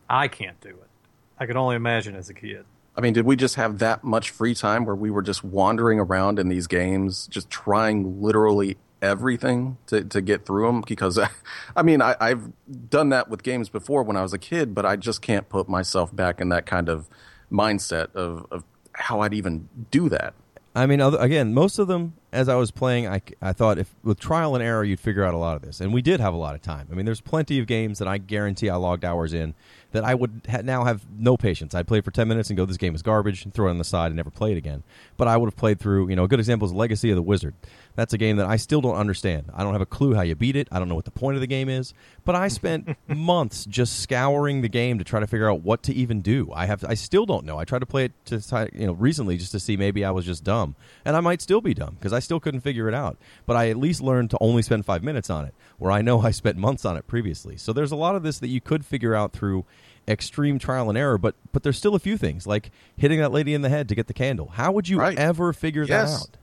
[0.09, 0.89] I can't do it.
[1.37, 2.65] I can only imagine as a kid.
[2.95, 5.99] I mean, did we just have that much free time where we were just wandering
[5.99, 10.83] around in these games, just trying literally everything to, to get through them?
[10.87, 11.19] Because,
[11.75, 12.51] I mean, I, I've
[12.89, 15.69] done that with games before when I was a kid, but I just can't put
[15.69, 17.09] myself back in that kind of
[17.51, 20.33] mindset of, of how I'd even do that.
[20.75, 24.19] I mean, again, most of them, as I was playing, I, I thought if with
[24.19, 26.37] trial and error, you'd figure out a lot of this, and we did have a
[26.37, 26.87] lot of time.
[26.91, 29.55] I mean, there's plenty of games that I guarantee I logged hours in
[29.91, 31.73] that I would ha- now have no patience.
[31.73, 33.79] I'd play for ten minutes and go, "This game is garbage," and throw it on
[33.79, 34.83] the side and never play it again.
[35.17, 36.09] But I would have played through.
[36.09, 37.55] You know, a good example is Legacy of the Wizard.
[37.99, 39.51] That's a game that I still don't understand.
[39.53, 40.69] I don't have a clue how you beat it.
[40.71, 41.93] I don't know what the point of the game is.
[42.23, 45.93] But I spent months just scouring the game to try to figure out what to
[45.93, 46.49] even do.
[46.55, 46.85] I have.
[46.85, 47.57] I still don't know.
[47.57, 50.25] I tried to play it to you know recently just to see maybe I was
[50.25, 53.17] just dumb, and I might still be dumb because I still couldn't figure it out.
[53.45, 56.21] But I at least learned to only spend five minutes on it, where I know
[56.21, 57.57] I spent months on it previously.
[57.57, 59.65] So there's a lot of this that you could figure out through
[60.07, 61.17] extreme trial and error.
[61.17, 63.95] But but there's still a few things like hitting that lady in the head to
[63.95, 64.51] get the candle.
[64.53, 65.19] How would you Right.
[65.19, 66.11] ever figure Yes.
[66.13, 66.37] that out?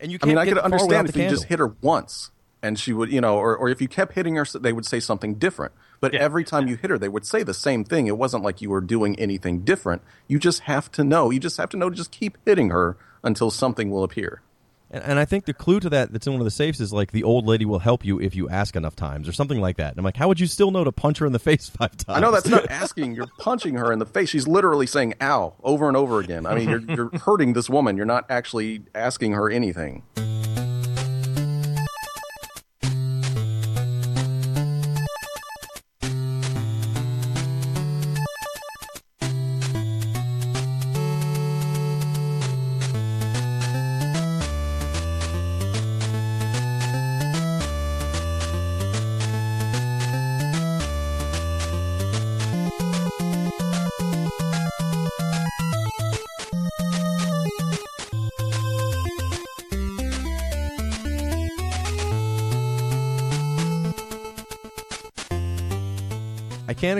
[0.00, 1.36] And you I mean, I could understand if you candle.
[1.36, 2.30] just hit her once
[2.62, 5.00] and she would, you know, or, or if you kept hitting her, they would say
[5.00, 5.72] something different.
[6.00, 6.20] But Yeah.
[6.20, 8.06] every time you hit her, they would say the same thing.
[8.06, 10.02] It wasn't like you were doing anything different.
[10.28, 11.30] You just have to know.
[11.30, 14.40] You just have to know to just keep hitting her until something will appear.
[14.90, 16.92] And, and I think the clue to that that's in one of the safes is
[16.92, 19.76] like the old lady will help you if you ask enough times or something like
[19.76, 19.90] that.
[19.90, 21.96] And I'm like, how would you still know to punch her in the face five
[21.96, 22.16] times?
[22.16, 23.14] I know that's not asking.
[23.14, 24.28] You're punching her in the face.
[24.28, 26.46] She's literally saying "ow" over and over again.
[26.46, 27.96] I mean, you're, you're hurting this woman.
[27.96, 30.02] You're not actually asking her anything.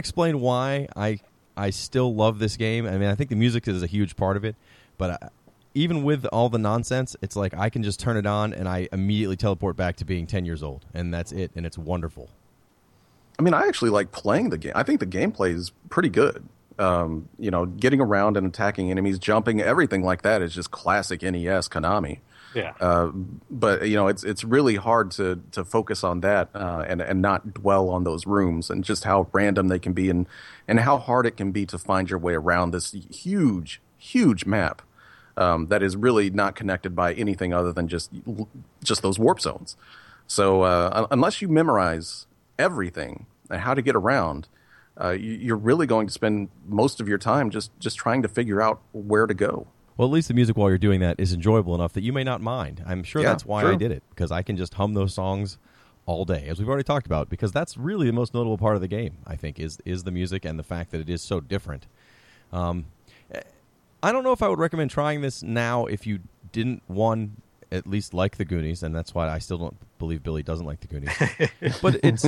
[0.01, 1.21] Explain why I
[1.57, 2.87] I still love this game.
[2.87, 4.57] I mean, I think the music is a huge part of it,
[4.99, 5.29] but I,
[5.75, 8.89] even with all the nonsense, it's like I can just turn it on and I
[8.93, 12.29] immediately teleport back to being 10 years old, and that's it, and it's wonderful.
[13.39, 14.73] I mean, I actually like playing the game.
[14.75, 16.47] I think the gameplay is pretty good.
[16.79, 21.23] Um, you know, getting around and attacking enemies, jumping, everything like that is just classic
[21.23, 22.21] NES Konami.
[22.55, 22.73] Yeah.
[22.81, 23.13] Uh,
[23.51, 27.23] but you know, it's it's really hard to to focus on that uh, and and
[27.23, 30.27] not dwell on those rooms and just how random they can be and
[30.67, 34.83] and how hard it can be to find your way around this huge huge map
[35.37, 38.11] um, that is really not connected by anything other than just
[38.83, 39.77] just those warp zones.
[40.27, 42.27] So uh, unless you memorize
[42.59, 44.49] everything and how to get around,
[45.01, 48.29] uh, you, you're really going to spend most of your time just just trying to
[48.29, 49.67] figure out where to go.
[49.97, 52.25] Well, at least the music while you're doing that is enjoyable enough that you may
[52.25, 52.83] not mind.
[52.87, 55.59] I'm sure Yeah, that's why I did it because I can just hum those songs
[56.07, 57.29] all day, as we've already talked about.
[57.29, 59.19] Because that's really the most notable part of the game.
[59.27, 61.87] I think is is the music and the fact that it is so different.
[62.53, 62.87] Um,
[64.03, 66.21] I don't know if I would recommend trying this now if you
[66.53, 67.37] didn't one
[67.73, 70.81] at least like the Goonies, and that's why I still don't believe Billy doesn't like
[70.81, 71.79] the Goonies.
[71.83, 72.25] but it's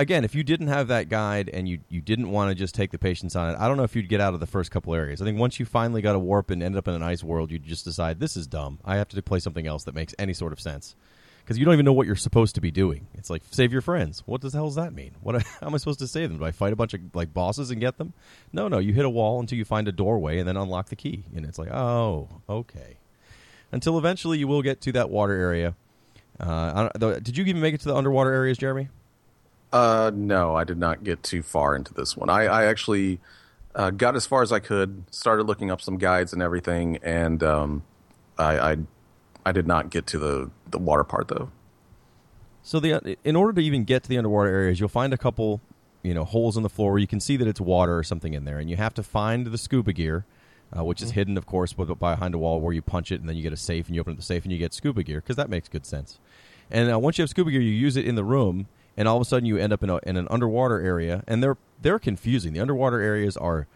[0.00, 2.90] again, if you didn't have that guide and you you didn't want to just take
[2.90, 4.94] the patience on it, I don't know if you'd get out of the first couple
[4.94, 5.20] areas.
[5.20, 7.52] I think once you finally got a warp and ended up in an ice world,
[7.52, 8.80] you'd just decide this is dumb.
[8.84, 10.96] I have to play something else that makes any sort of sense.
[11.44, 13.08] Because you don't even know what you're supposed to be doing.
[13.14, 14.22] It's like save your friends.
[14.24, 15.12] What the hell does that mean?
[15.20, 16.38] What how am I supposed to save them?
[16.38, 18.14] Do I fight a bunch of like bosses and get them?
[18.52, 18.78] No, no.
[18.78, 21.24] You hit a wall until you find a doorway and then unlock the key.
[21.34, 22.98] And it's like, oh, okay.
[23.72, 25.74] Until eventually you will get to that water area.
[26.38, 28.88] Uh, did you even make it to the underwater areas, Jeremy?
[29.72, 32.28] Uh, no, I did not get too far into this one.
[32.28, 33.20] I, I actually
[33.74, 37.42] uh, got as far as I could, started looking up some guides and everything, and
[37.42, 37.82] um,
[38.38, 38.76] I, I
[39.46, 41.50] I did not get to the the water part though.
[42.62, 45.60] So the in order to even get to the underwater areas, you'll find a couple,
[46.02, 48.34] you know, holes in the floor where you can see that it's water or something
[48.34, 50.24] in there, and you have to find the scuba gear,
[50.76, 53.28] uh, which is hidden, of course, with- behind a wall where you punch it, and
[53.28, 55.02] then you get a safe, and you open up the safe, and you get scuba
[55.02, 56.18] gear because that makes good sense.
[56.70, 58.66] And uh, once you have scuba gear, you use it in the room,
[58.96, 61.42] and all of a sudden you end up in, a, in an underwater area, and
[61.42, 62.52] they're they're confusing.
[62.52, 63.66] The underwater areas are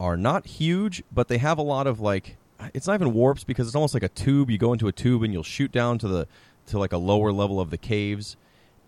[0.00, 2.36] are not huge, but they have a lot of like
[2.72, 4.50] it's not even warps because it's almost like a tube.
[4.50, 6.26] You go into a tube and you'll shoot down to the
[6.66, 8.36] to like a lower level of the caves.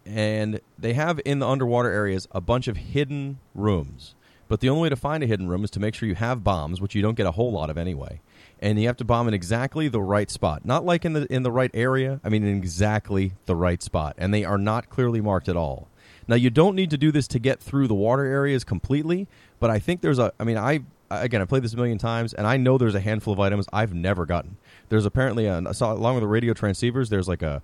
[0.05, 4.15] And they have in the underwater areas a bunch of hidden rooms.
[4.49, 6.45] But the only way to find a hidden room is to make sure you have
[6.45, 8.21] bombs, which you don't get a whole lot of anyway.
[8.61, 10.65] And you have to bomb in exactly the right spot.
[10.65, 14.15] Not like in the in the right area, I mean in exactly the right spot.
[14.19, 15.89] And they are not clearly marked at all.
[16.27, 19.29] Now you don't need to do this to get through the water areas completely,
[19.61, 20.81] but I think there's a I mean I
[21.11, 23.67] again I played this a million times and I know there's a handful of items
[23.73, 24.57] I've never gotten.
[24.89, 27.63] There's apparently along with the radio transceivers there's like a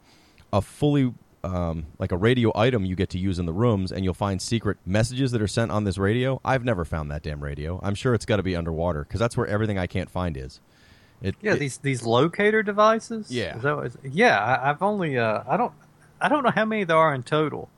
[0.53, 1.13] a fully
[1.45, 4.41] um, like a radio item you get to use in the rooms, and you'll find
[4.41, 6.41] secret messages that are sent on this radio.
[6.45, 7.81] I've never found that damn radio.
[7.83, 10.61] I'm sure it's got to be underwater because that's where everything I can't find is.
[11.23, 13.31] It, Yeah, it- these these locator devices.
[13.31, 13.57] Yeah.
[13.57, 14.39] Is that it's- yeah.
[14.39, 15.73] I, I've only uh, I don't
[16.21, 17.69] I don't know how many there are in total.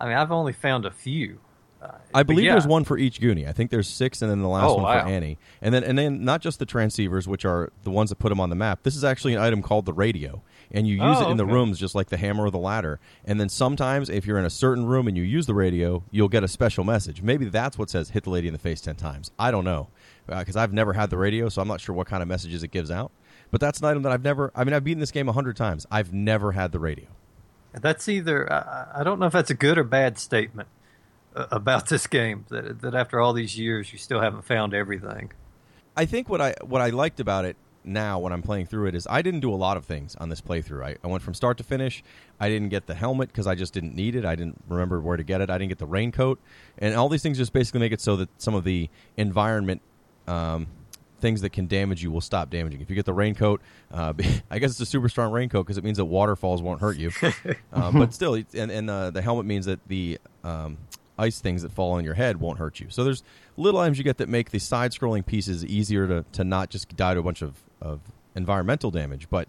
[0.00, 1.38] I mean, I've only found a few.
[1.80, 2.52] Uh, I believe yeah.
[2.52, 3.46] there's one for each Goonie.
[3.46, 5.02] I think there's six, and then the last Oh, one wow.
[5.02, 8.16] for Annie, and then and then not just the transceivers, which are the ones that
[8.16, 8.82] put them on the map.
[8.84, 10.40] This is actually an item called the radio,
[10.72, 13.00] and you use Oh, it in the rooms just like the hammer or the ladder.
[13.26, 16.28] And then sometimes, if you're in a certain room and you use the radio, you'll
[16.30, 17.20] get a special message.
[17.20, 19.88] Maybe that's what says "hit the lady in the face ten times." I don't know
[20.26, 22.70] because I've never had the radio, so I'm not sure what kind of messages it
[22.70, 23.12] gives out.
[23.50, 24.50] But that's an item that I've never.
[24.54, 25.86] I mean, I've beaten this game a hundred times.
[25.90, 27.06] I've never had the radio.
[27.72, 30.68] That's either I, I don't know if that's a good or bad statement
[31.34, 32.46] uh, about this game.
[32.48, 35.32] That that after all these years, you still haven't found everything.
[35.96, 38.94] I think what I what I liked about it now when I'm playing through it
[38.94, 40.84] is I didn't do a lot of things on this playthrough.
[40.84, 42.02] I, I went from start to finish.
[42.40, 44.24] I didn't get the helmet because I just didn't need it.
[44.24, 45.50] I didn't remember where to get it.
[45.50, 46.40] I didn't get the raincoat,
[46.78, 49.82] and all these things just basically make it so that some of the environment.
[50.26, 50.66] Um,
[51.20, 52.82] Things that can damage you will stop damaging.
[52.82, 54.12] If you get the raincoat, uh,
[54.50, 57.12] I guess it's a super strong raincoat because it means that waterfalls won't hurt you.
[57.72, 60.76] um, but still, and, and uh, the helmet means that the um,
[61.18, 62.88] ice things that fall on your head won't hurt you.
[62.90, 63.22] So there's
[63.56, 67.14] little items you get that make the side-scrolling pieces easier to, to not just die
[67.14, 68.00] to a bunch of, of
[68.34, 69.30] environmental damage.
[69.30, 69.48] But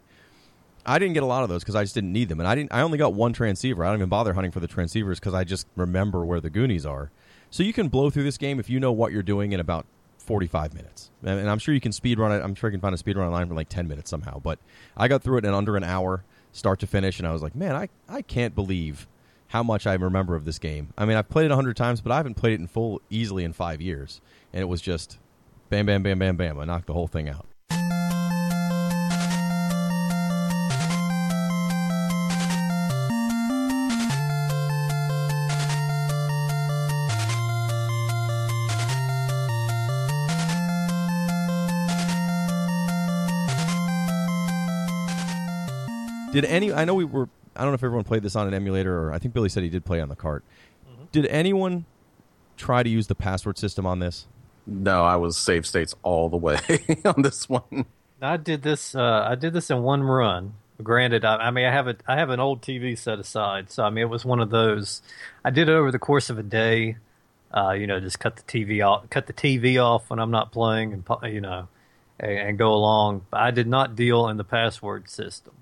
[0.85, 2.55] I didn't get a lot of those because I just didn't need them, and I
[2.55, 2.71] didn't.
[2.71, 3.83] I only got one transceiver.
[3.83, 6.85] I don't even bother hunting for the transceivers because I just remember where the Goonies
[6.85, 7.11] are.
[7.49, 9.85] So you can blow through this game if you know what you're doing in about
[10.25, 12.43] 45 minutes, and, I'm sure you can speed run it.
[12.43, 14.39] I'm sure you can find a speed run online for like 10 minutes somehow.
[14.39, 14.59] But
[14.97, 17.55] I got through it in under an hour, start to finish, and I was like,
[17.55, 19.07] man, I I can't believe
[19.47, 20.89] how much I remember of this game.
[20.97, 23.01] I mean, I've played it a hundred times, but I haven't played it in full
[23.09, 24.21] easily in five years,
[24.51, 25.19] and it was just
[25.69, 26.59] bam, bam, bam, bam, bam.
[26.59, 27.45] I knocked the whole thing out.
[46.35, 46.73] Did any?
[46.73, 47.29] I know we were.
[47.55, 49.63] I don't know if everyone played this on an emulator, or I think Billy said
[49.63, 50.43] he did play on the cart.
[51.13, 51.85] Did anyone
[52.57, 54.27] try to use the password system on this?
[54.67, 56.59] No, I was save states all the way
[57.05, 57.85] on this one.
[58.21, 58.95] I did this.
[58.95, 60.55] Uh, I did this in one run.
[60.83, 63.83] Granted, I, I mean, I have a I have an old TV set aside, so
[63.83, 65.01] I mean, it was one of those.
[65.45, 66.97] I did it over the course of a day.
[67.55, 70.51] Uh, you know, just cut the TV off, cut the TV off when I'm not
[70.51, 71.69] playing, and you know,
[72.19, 73.25] and, and go along.
[73.31, 75.53] But I did not deal in the password system.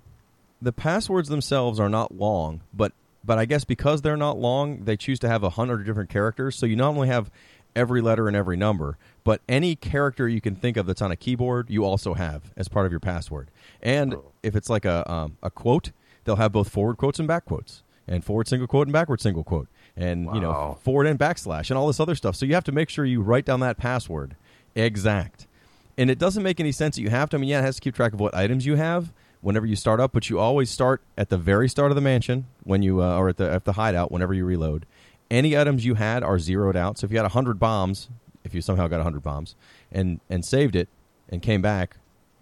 [0.64, 2.94] The passwords themselves are not long, but
[3.24, 6.56] but I guess because they're not long, they choose to have a hundred different characters.
[6.56, 7.30] So you not only have
[7.76, 11.16] every letter and every number, but any character you can think of that's on a
[11.16, 13.50] keyboard, you also have as part of your password.
[13.82, 15.92] And if it's like a um, a quote,
[16.24, 19.44] they'll have both forward quotes and back quotes, and forward single quote and backward single
[19.44, 22.36] quote, and you know forward and backslash, and all this other stuff.
[22.36, 24.36] So you have to make sure you write down that password
[24.76, 25.48] exact.
[25.96, 27.38] And it doesn't make any sense that you have to.
[27.38, 29.14] I mean, yeah, it has to keep track of what items you have,
[29.44, 32.48] whenever you start up, but you always start at the very start of the mansion
[32.64, 34.86] when you uh, or at the at the hideout whenever you reload.
[35.30, 36.98] Any items you had are zeroed out.
[36.98, 38.10] So if you had hundred bombs,
[38.44, 39.56] if you somehow got hundred bombs
[39.92, 40.90] and and saved it
[41.30, 41.98] and came back,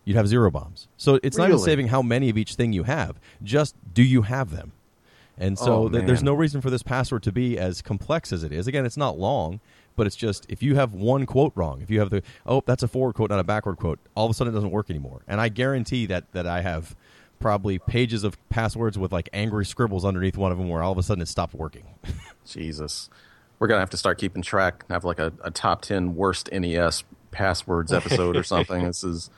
[0.05, 0.87] you'd have zero bombs.
[0.97, 3.19] So it's not even saving how many of each thing you have.
[3.43, 4.71] Just do you have them?
[5.37, 8.43] And so Oh, th- there's no reason for this password to be as complex as
[8.43, 8.67] it is.
[8.67, 9.59] Again, it's not long,
[9.95, 12.83] but it's just if you have one quote wrong, if you have the oh that's
[12.83, 15.21] a forward quote not a backward quote, all of a sudden it doesn't work anymore.
[15.27, 16.95] And I guarantee that that I have
[17.41, 20.97] probably pages of passwords with like angry scribbles underneath one of them where all of
[20.97, 21.83] a sudden it stopped working.
[22.45, 23.09] Jesus.
[23.59, 26.15] We're going to have to start keeping track, and have like a, a top 10
[26.15, 28.85] worst NES passwords episode or something.
[28.85, 29.29] This is.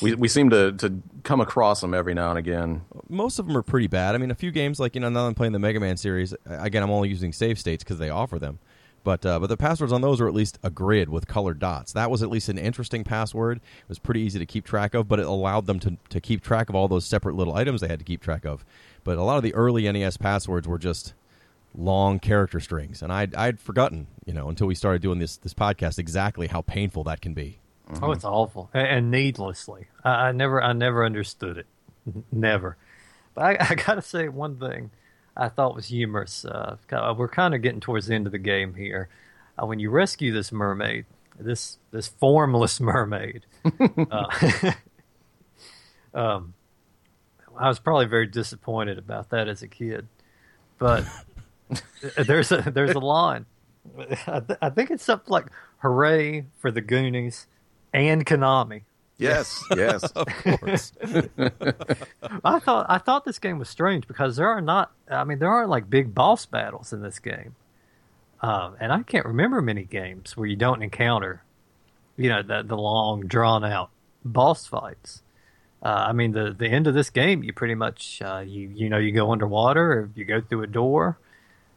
[0.00, 2.82] We, we seem to, to come across them every now and again.
[3.08, 4.14] most of them are pretty bad.
[4.14, 6.32] I mean, a few games like you know now I'm playing the Mega Man series.
[6.46, 8.60] Again, I'm only using save states because they offer them.
[9.02, 11.92] But uh, but the passwords on those are at least a grid with colored dots.
[11.92, 13.58] That was at least an interesting password.
[13.58, 16.42] It was pretty easy to keep track of, but it allowed them to to keep
[16.42, 18.64] track of all those separate little items they had to keep track of.
[19.02, 21.14] But a lot of the early NES passwords were just
[21.74, 25.54] long character strings, and I'd I'd forgotten you know until we started doing this this
[25.54, 27.60] podcast exactly how painful that can be.
[28.02, 29.88] Oh, it's awful and, and needlessly.
[30.04, 31.66] I, I never, I never understood it.
[32.30, 32.76] Never.
[33.34, 34.90] But I, I got to say one thing
[35.36, 36.44] I thought was humorous.
[36.44, 36.76] Uh,
[37.16, 39.08] we're kind of getting towards the end of the game here.
[39.60, 41.06] Uh, when you rescue this mermaid,
[41.38, 43.46] this this formless mermaid,
[44.10, 44.72] uh,
[46.14, 46.54] um,
[47.56, 50.08] I was probably very disappointed about that as a kid.
[50.78, 51.04] But
[52.16, 53.46] there's a there's a line.
[54.26, 55.46] I, th- I think it's something like
[55.78, 57.46] "Hooray for the Goonies."
[57.92, 58.82] and Konami.
[59.20, 60.02] Yes, yes.
[60.12, 60.92] Of course,
[62.44, 64.92] I thought I thought this game was strange because there are not.
[65.10, 67.54] I mean, there aren't like big boss battles in this game,
[68.40, 71.42] um, and I can't remember many games where you don't encounter,
[72.16, 73.90] you know, the the long drawn out
[74.24, 75.22] boss fights.
[75.82, 78.88] Uh, I mean, the the end of this game, you pretty much uh, you you
[78.88, 81.18] know you go underwater or you go through a door,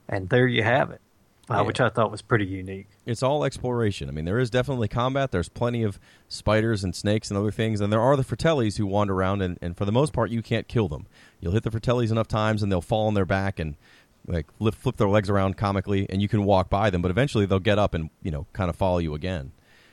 [0.07, 1.01] and there you have it,
[1.49, 1.61] uh, Yeah.
[1.61, 2.87] which I thought was pretty unique.
[3.05, 4.07] it's all exploration.
[4.09, 5.31] I mean, there is definitely combat.
[5.31, 8.85] There's plenty of spiders and snakes and other things, and there are the fratellis who
[8.85, 11.07] wander around, and, and for the most part, you can't kill them.
[11.39, 13.75] You'll hit the fratellis enough times, and they'll fall on their back and
[14.25, 17.01] like flip, flip their legs around comically, and you can walk by them.
[17.01, 19.51] But eventually, they'll get up and you know kind of follow you again.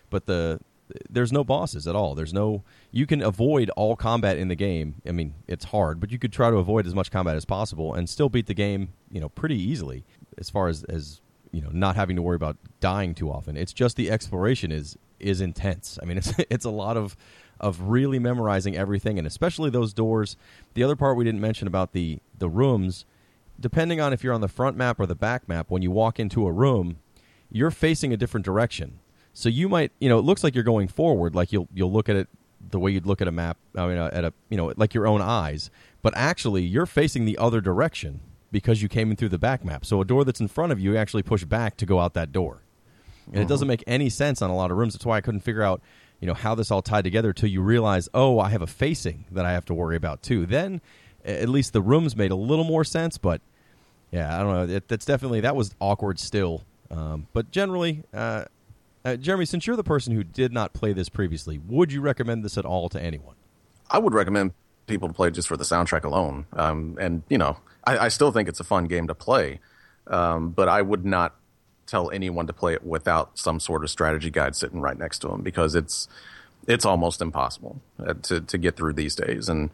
[0.09, 0.61] But the
[1.09, 2.15] there's no bosses at all.
[2.15, 5.03] There's no you can avoid all combat in the game.
[5.07, 7.93] I mean, it's hard, but you could try to avoid as much combat as possible
[7.95, 10.05] and still beat the game, you know, pretty easily
[10.39, 11.21] as far as as
[11.53, 13.57] you know, not having to worry about dying too often.
[13.57, 15.99] It's just the exploration is is intense.
[16.03, 17.17] I mean, it's it's a lot of
[17.59, 20.37] of really memorizing everything and especially those doors.
[20.75, 23.05] The other part we didn't mention about the the rooms,
[23.59, 26.19] depending on if you're on the front map or the back map, when you walk
[26.19, 26.99] into a room,
[27.51, 28.99] you're facing a different direction.
[29.33, 32.09] So you might, you know, it looks like you're going forward, like you'll you'll look
[32.09, 32.29] at it
[32.71, 33.59] the way you'd look at a map.
[33.77, 35.71] I mean, at a you know, like your own eyes,
[36.03, 38.21] but actually you're facing the other direction
[38.51, 39.85] because you came in through the back map.
[39.85, 42.15] So a door that's in front of you, you actually push back to go out
[42.15, 42.63] that door,
[43.33, 44.95] and it doesn't make any sense on a lot of rooms.
[44.95, 45.81] That's why I couldn't figure out,
[46.21, 49.27] you know, how this all tied together till you realize, oh, I have a facing
[49.31, 50.47] that I have to worry about too.
[50.47, 50.81] Then,
[51.25, 53.41] at least the rooms made a little more sense, but
[54.11, 54.77] yeah, I don't know.
[54.77, 56.65] It, that's definitely that was awkward still.
[56.91, 58.47] Um, but generally, uh,
[59.05, 62.45] uh, Jeremy, since you're the person who did not play this previously, would you recommend
[62.45, 63.37] this at all to anyone?
[63.91, 64.53] I would recommend
[64.87, 66.47] people to play just for the soundtrack alone.
[66.55, 69.61] Um, and you know, I, I still think it's a fun game to play,
[70.07, 71.35] um, but I would not
[71.87, 75.29] tell anyone to play it without some sort of strategy guide sitting right next to
[75.29, 76.09] them because it's
[76.69, 79.49] it's almost impossible uh, to to get through these days.
[79.49, 79.71] And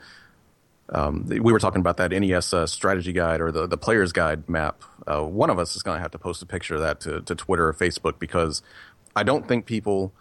[0.88, 4.48] um, we were talking about that NES uh, strategy guide or the the player's guide
[4.48, 4.82] map.
[5.06, 7.20] Uh, one of us is going to have to post a picture of that to,
[7.22, 8.62] to Twitter or Facebook because
[9.14, 10.12] I don't think people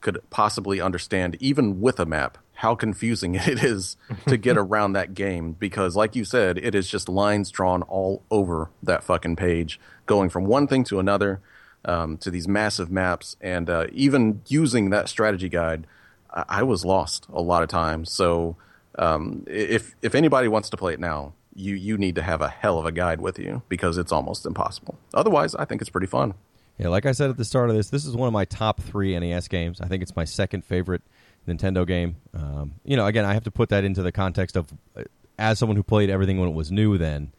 [0.00, 3.96] could possibly understand, even with a map, how confusing it is
[4.26, 5.52] to get around that game.
[5.52, 10.28] Because, like you said, it is just lines drawn all over that fucking page, going
[10.28, 11.40] from one thing to another
[11.86, 13.36] um, to these massive maps.
[13.40, 15.86] And uh, even using that strategy guide,
[16.30, 18.12] I-, I was lost a lot of times.
[18.12, 18.56] So,
[18.98, 22.48] um, if if anybody wants to play it now, you you need to have a
[22.48, 24.98] hell of a guide with you because it's almost impossible.
[25.14, 26.34] Otherwise, I think it's pretty fun.
[26.76, 28.80] Yeah, like I said at the start of this, this is one of my top
[28.80, 29.80] three NES games.
[29.80, 31.02] I think it's my second favorite
[31.48, 32.16] Nintendo game.
[32.34, 35.04] Um, you know, again, I have to put that into the context of uh,
[35.38, 36.98] as someone who played everything when it was new.
[36.98, 37.32] Then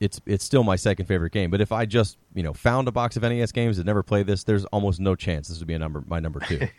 [0.00, 1.50] it's it's still my second favorite game.
[1.50, 4.26] But if I just you know found a box of NES games that never played
[4.26, 6.68] this, there's almost no chance this would be a number my number two.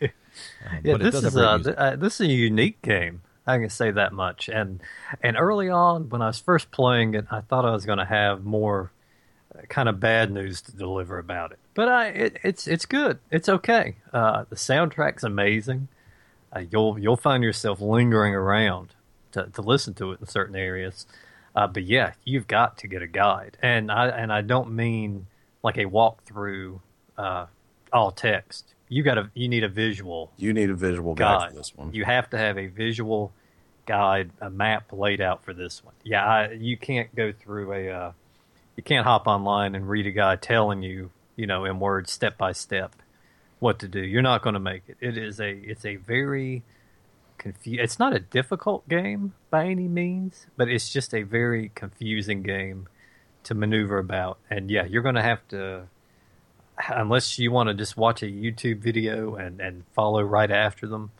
[0.68, 3.22] Um, Yeah, but it this is a th- uh, this is a unique game.
[3.46, 4.48] I can say that much.
[4.48, 4.80] And
[5.22, 8.04] and early on, when I was first playing it, I thought I was going to
[8.04, 8.90] have more
[9.56, 11.60] uh, kind of bad news to deliver about it.
[11.74, 13.20] But I, it, it's it's good.
[13.30, 13.96] It's okay.
[14.12, 15.86] Uh, the soundtrack's amazing.
[16.54, 18.94] Uh, you'll you'll find yourself lingering around
[19.32, 21.06] to, to listen to it in certain areas.
[21.56, 25.26] Uh, but yeah, you've got to get a guide, and I and I don't mean
[25.62, 26.80] like a walkthrough,
[27.16, 27.46] uh,
[27.92, 28.74] all text.
[28.88, 31.50] You got to you need a visual You need a visual guide guide.
[31.50, 31.92] for this one.
[31.92, 33.32] You have to have a visual
[33.86, 35.94] guide, a map laid out for this one.
[36.04, 38.12] Yeah, I, you can't go through a, uh,
[38.76, 42.38] you can't hop online and read a guide telling you, you know, in words, step
[42.38, 42.94] by step,
[43.58, 44.00] what to do.
[44.00, 44.96] You're not going to make it.
[45.00, 46.62] It is a, it's a very
[47.38, 47.80] confused.
[47.80, 52.88] It's not a difficult game by any means, but it's just a very confusing game
[53.44, 54.38] to maneuver about.
[54.50, 55.88] And yeah, you're going to have to
[56.88, 61.12] unless you want to just watch a YouTube video and, and follow right after them,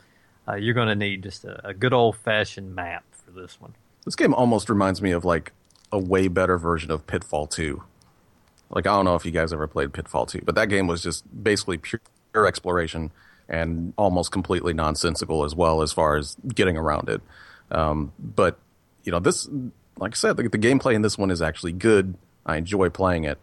[0.47, 3.75] uh, you're going to need just a, a good old fashioned map for this one.
[4.03, 5.53] This game almost reminds me of like
[5.91, 7.83] a way better version of Pitfall 2.
[8.69, 11.01] Like I don't know if you guys ever played Pitfall 2, but that game was
[11.01, 13.11] just basically pure, pure exploration
[13.47, 17.21] and almost completely nonsensical as well as far as getting around it.
[17.71, 18.59] Um, but
[19.03, 19.47] you know, this,
[19.97, 22.15] like I said, the, the gameplay in this one is actually good.
[22.45, 23.39] I enjoy playing it.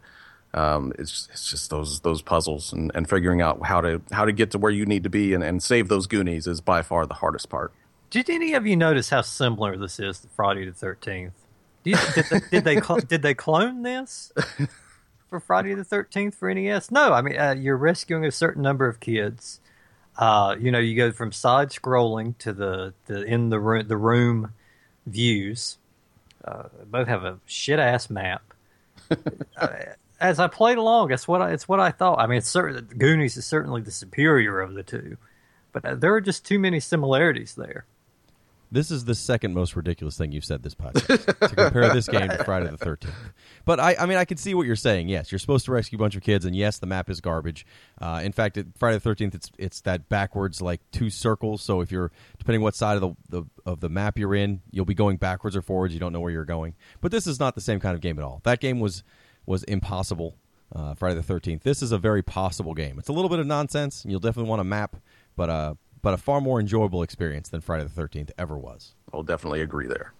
[0.53, 4.31] Um, it's it's just those those puzzles and, and figuring out how to how to
[4.31, 7.07] get to where you need to be and, and save those Goonies is by far
[7.07, 7.73] the hardest part.
[8.11, 11.33] Did any of you notice how similar this is to Friday the Thirteenth?
[11.83, 14.31] Did, did they did they, cl- did they clone this
[15.33, 16.91] for Friday the Thirteenth for NES?
[16.91, 19.59] No, I mean uh, you're rescuing a certain number of kids.
[20.15, 23.97] Uh, you know, you go from side scrolling to the, the in the room the
[23.97, 24.53] room
[25.07, 25.79] views.
[26.45, 28.43] Uh, both have a shit ass map.
[29.57, 29.67] Uh,
[30.19, 32.19] As I played along, that's what I, it's what I thought.
[32.19, 35.17] I mean, it's certain Goonies is certainly the superior of the two,
[35.71, 37.85] but uh, there are just too many similarities there.
[38.73, 42.27] This is the second most ridiculous thing you've said this podcast to compare this game
[42.27, 43.13] to Friday the Thirteenth.
[43.65, 45.09] But I, I mean, I can see what you're saying.
[45.09, 47.67] Yes, you're supposed to rescue a bunch of kids, and yes, the map is garbage.
[48.01, 51.61] Uh, in fact, it, Friday the Thirteenth, it's it's that backwards like two circles.
[51.61, 54.85] So if you're depending what side of the, the of the map you're in, you'll
[54.85, 55.93] be going backwards or forwards.
[55.93, 56.73] You don't know where you're going.
[56.99, 58.41] But this is not the same kind of game at all.
[58.43, 59.03] That game was
[59.45, 60.35] was impossible.
[60.75, 61.61] Uh, Friday the Thirteenth.
[61.61, 62.97] This is a very possible game.
[62.97, 64.95] It's a little bit of nonsense, you'll definitely want a map,
[65.35, 68.93] but uh, but a far more enjoyable experience than Friday the Thirteenth ever was.
[69.11, 70.13] I'll definitely agree there.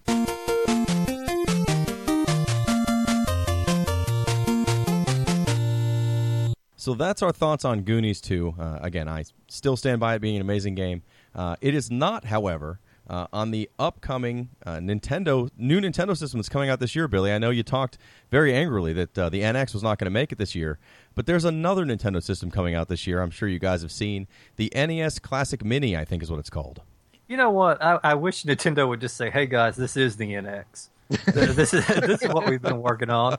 [6.75, 8.55] So that's our thoughts on Goonies 2.
[8.59, 11.03] Uh, again, I still stand by it being an amazing game.
[11.33, 16.49] Uh, it is not, however, uh, on the upcoming uh, Nintendo new Nintendo system that's
[16.49, 17.07] coming out this year.
[17.07, 17.97] Billy, I know you talked
[18.31, 20.79] very angrily that uh, the NX was not going to make it this year,
[21.15, 23.21] but there's another Nintendo system coming out this year.
[23.21, 25.97] I'm sure you guys have seen the NES Classic Mini.
[25.97, 26.81] I think is what it's called.
[27.27, 27.81] You know what?
[27.81, 30.89] I, I wish Nintendo would just say, "Hey guys, this is the NX.
[31.09, 33.37] this is this is what we've been working on.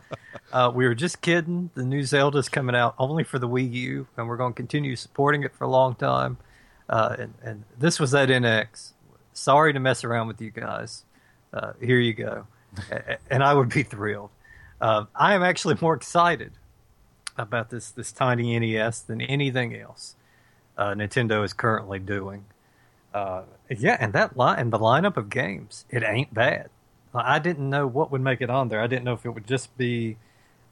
[0.52, 1.70] Uh, we were just kidding.
[1.74, 4.96] The new Zelda's coming out only for the Wii U, and we're going to continue
[4.96, 6.38] supporting it for a long time.
[6.88, 8.93] Uh, and, and this was that NX.
[9.34, 11.04] Sorry to mess around with you guys.
[11.52, 12.46] Uh, here you go,
[13.30, 14.30] and I would be thrilled.
[14.80, 16.52] Uh, I am actually more excited
[17.36, 20.16] about this this tiny NES than anything else
[20.76, 22.44] uh, Nintendo is currently doing.
[23.12, 26.68] Uh, yeah, and that line and the lineup of games, it ain't bad.
[27.14, 28.80] I didn't know what would make it on there.
[28.80, 30.16] I didn't know if it would just be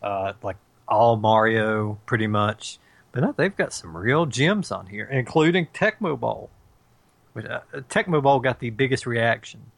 [0.03, 0.57] uh, like
[0.89, 2.79] all Mario, pretty much.
[3.13, 6.51] But no, they've got some real gems on here, including Tecmo Bowl.
[7.33, 9.71] Which, uh, Tecmo Bowl got the biggest reaction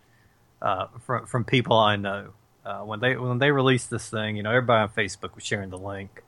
[0.61, 2.31] uh, from from people I know
[2.65, 4.37] uh, when they when they released this thing.
[4.37, 6.23] You know, everybody on Facebook was sharing the link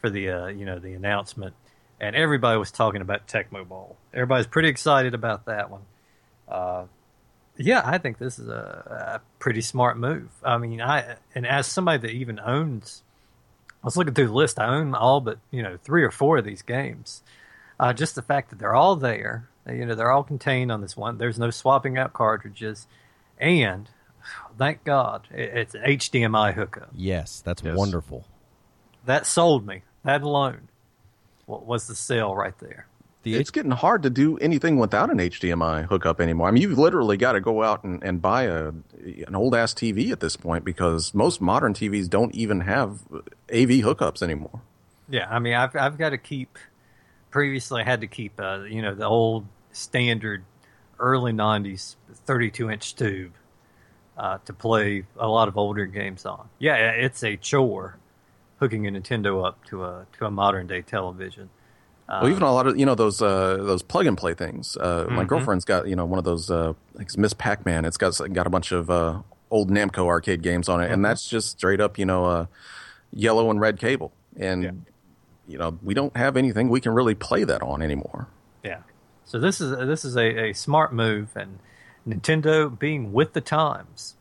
[0.00, 1.54] for the uh, you know the announcement,
[2.00, 3.96] and everybody was talking about Tecmo Bowl.
[4.12, 5.82] Everybody's pretty excited about that one.
[6.48, 6.84] Uh,
[7.58, 10.28] yeah, I think this is a, a pretty smart move.
[10.42, 13.02] I mean, I and as somebody that even owns,
[13.82, 14.58] I was looking through the list.
[14.58, 17.22] I own all but you know three or four of these games.
[17.78, 20.96] Uh, just the fact that they're all there, you know, they're all contained on this
[20.96, 21.18] one.
[21.18, 22.86] There's no swapping out cartridges,
[23.38, 23.88] and
[24.58, 26.90] thank God it's an HDMI hookup.
[26.94, 27.76] Yes, that's Yes.
[27.76, 28.24] wonderful.
[29.04, 29.82] That sold me.
[30.04, 30.68] That alone
[31.46, 32.86] wa- was the sale right there.
[33.22, 36.46] The it's getting hard to do anything without an HDMI hookup anymore.
[36.46, 38.68] I mean, you've literally got to go out and, and buy a
[39.26, 43.00] an old ass TV at this point because most modern TVs don't even have
[43.52, 44.60] AV hookups anymore.
[45.08, 46.56] Yeah, I mean, I've I've got to keep.
[47.32, 49.46] Previously, I had to keep, uh, you know, the old
[49.76, 50.44] standard
[50.98, 53.32] early '90s 32 inch tube
[54.16, 56.48] uh, to play a lot of older games on.
[56.58, 57.98] Yeah, it's a chore
[58.58, 61.50] hooking a Nintendo up to a to a modern day television.
[62.08, 64.76] Uh, well, even a lot of you know those uh, those plug and play things.
[64.76, 66.50] Uh, My girlfriend's got you know one of those.
[66.50, 67.84] Uh, it's Miss Pac Man.
[67.84, 69.20] It's got got a bunch of uh,
[69.50, 72.46] old Namco arcade games on it, and that's just straight up you know uh,
[73.12, 74.12] yellow and red cable.
[74.38, 74.86] And
[75.48, 78.28] you know we don't have anything we can really play that on anymore.
[79.26, 81.58] So this is this is a, a smart move, and
[82.08, 84.14] Nintendo being with the times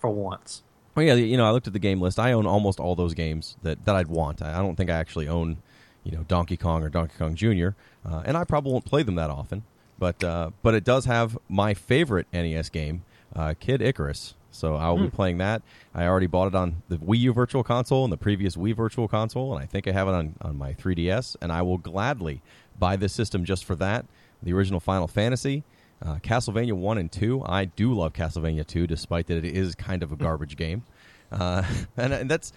[0.00, 0.62] for once.
[0.94, 2.18] Well, yeah, you know, I looked at the game list.
[2.18, 4.40] I own almost all those games that, that I'd want.
[4.40, 5.58] I I don't think I actually own,
[6.04, 7.70] you know, Donkey Kong or Donkey Kong Jr.
[8.08, 9.64] Uh, and I probably won't play them that often.
[9.98, 13.04] But uh, but it does have my favorite NES game,
[13.34, 14.34] uh, Kid Icarus.
[14.52, 15.62] So I will be playing that.
[15.94, 19.08] I already bought it on the Wii U Virtual Console and the previous Wii Virtual
[19.08, 21.36] Console, and I think I have it on, on my 3DS.
[21.40, 22.42] And I will gladly
[22.78, 24.04] buy this system just for that.
[24.42, 25.64] The original Final Fantasy,
[26.04, 27.44] uh, Castlevania 1 and 2.
[27.46, 30.84] I do love Castlevania 2, despite that it is kind of a garbage game.
[31.30, 31.62] Uh,
[31.96, 32.52] and, and that's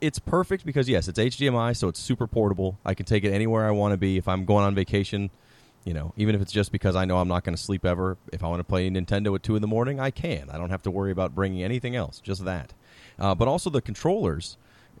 [0.00, 2.76] it's perfect because yes, it's HDMI, so it's super portable.
[2.84, 4.16] I can take it anywhere I want to be.
[4.16, 5.30] If I'm going on vacation,
[5.84, 8.16] you know, even if it's just because I know I'm not going to sleep ever.
[8.32, 10.50] If I want to play Nintendo at two in the morning, I can.
[10.50, 12.20] I don't have to worry about bringing anything else.
[12.20, 12.74] Just that.
[13.18, 14.56] Uh, but also the controllers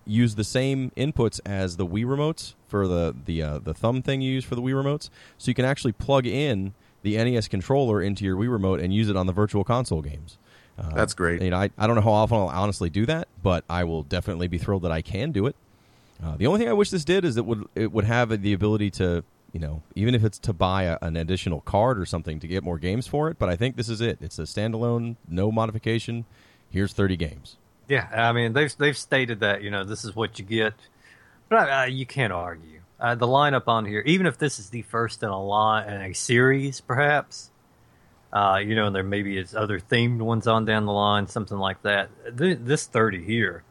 [0.06, 4.20] use the same inputs as the Wii remotes for the the uh, the thumb thing
[4.20, 5.10] you use for the Wii remotes.
[5.38, 9.08] So you can actually plug in the NES controller into your Wii remote and use
[9.08, 10.38] it on the Virtual Console games.
[10.78, 11.42] Uh, That's great.
[11.42, 14.02] You know, I, I don't know how often I'll honestly do that, but I will
[14.02, 15.54] definitely be thrilled that I can do it.
[16.22, 18.52] Uh, the only thing I wish this did is it would it would have the
[18.52, 22.40] ability to you know even if it's to buy a, an additional card or something
[22.40, 23.38] to get more games for it.
[23.38, 24.18] But I think this is it.
[24.20, 26.24] It's a standalone, no modification.
[26.70, 27.56] Here's 30 games.
[27.92, 30.72] Yeah, I mean they've they've stated that you know this is what you get,
[31.50, 34.00] but uh, you can't argue uh, the lineup on here.
[34.06, 37.50] Even if this is the first in a line in a series, perhaps,
[38.32, 41.58] uh, you know, and there maybe is other themed ones on down the line, something
[41.58, 42.08] like that.
[42.38, 43.62] Th- this thirty here,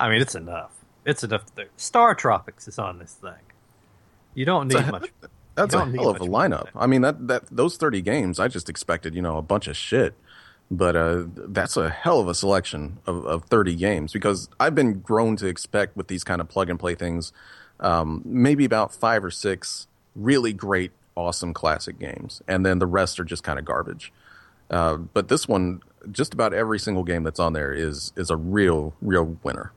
[0.00, 0.72] I mean, it's enough.
[1.04, 1.44] It's enough.
[1.56, 3.34] To, Star Tropics is on this thing.
[4.32, 5.12] You don't need much.
[5.56, 6.68] That's a hell of a much more than lineup.
[6.74, 9.76] I mean that that those thirty games, I just expected you know a bunch of
[9.76, 10.14] shit,
[10.72, 15.00] but uh, that's a hell of a selection of, of thirty games because I've been
[15.00, 17.30] grown to expect with these kind of plug and play things,
[17.78, 23.20] um, maybe about five or six really great, awesome classic games, and then the rest
[23.20, 24.12] are just kind of garbage.
[24.70, 28.36] Uh, but this one, just about every single game that's on there is is a
[28.36, 29.72] real real winner.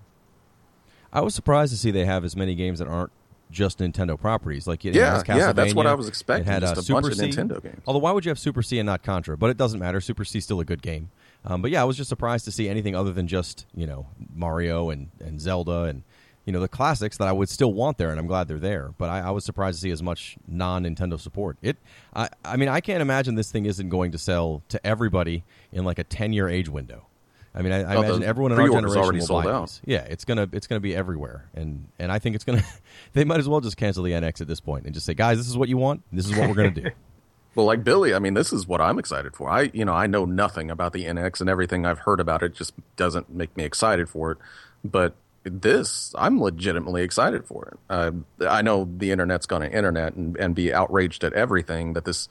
[1.11, 3.11] I was surprised to see they have as many games that aren't
[3.51, 4.67] just Nintendo properties.
[4.67, 7.01] Like it Yeah, yeah, that's what I was expecting, It had just uh, a Super
[7.01, 7.81] bunch of Nintendo games.
[7.87, 9.37] Although why would you have Super C and not Contra?
[9.37, 10.01] But it doesn't matter.
[10.01, 11.11] Super C is still a good game.
[11.45, 14.07] Um, but yeah, I was just surprised to see anything other than just you know
[14.33, 16.03] Mario and, and Zelda and
[16.45, 18.93] you know the classics that I would still want there, and I'm glad they're there.
[18.97, 21.57] But I, I was surprised to see as much non Nintendo support.
[21.61, 21.77] It,
[22.15, 25.85] I, I mean, I can't imagine this thing isn't going to sell to everybody in
[25.85, 27.07] like a 10 year age window.
[27.57, 29.51] I mean, I, I Oh, imagine everyone in our pre-order's generation already will sold buy
[29.51, 29.61] out.
[29.67, 29.81] these.
[29.85, 32.63] Yeah, it's gonna it's gonna be everywhere, and and I think it's gonna.
[33.13, 35.37] they might as well just cancel the NX at this point and just say, guys,
[35.37, 36.03] this is what you want.
[36.11, 36.89] This is what we're gonna do.
[37.55, 39.49] Well, like Billy, I mean, this is what I'm excited for.
[39.49, 42.53] I, you know, I know nothing about the NX and everything I've heard about it
[42.53, 44.37] just doesn't make me excited for it.
[44.83, 47.79] But this, I'm legitimately excited for it.
[47.89, 48.11] Uh,
[48.45, 52.27] I know the internet's going to internet and, and be outraged at everything that this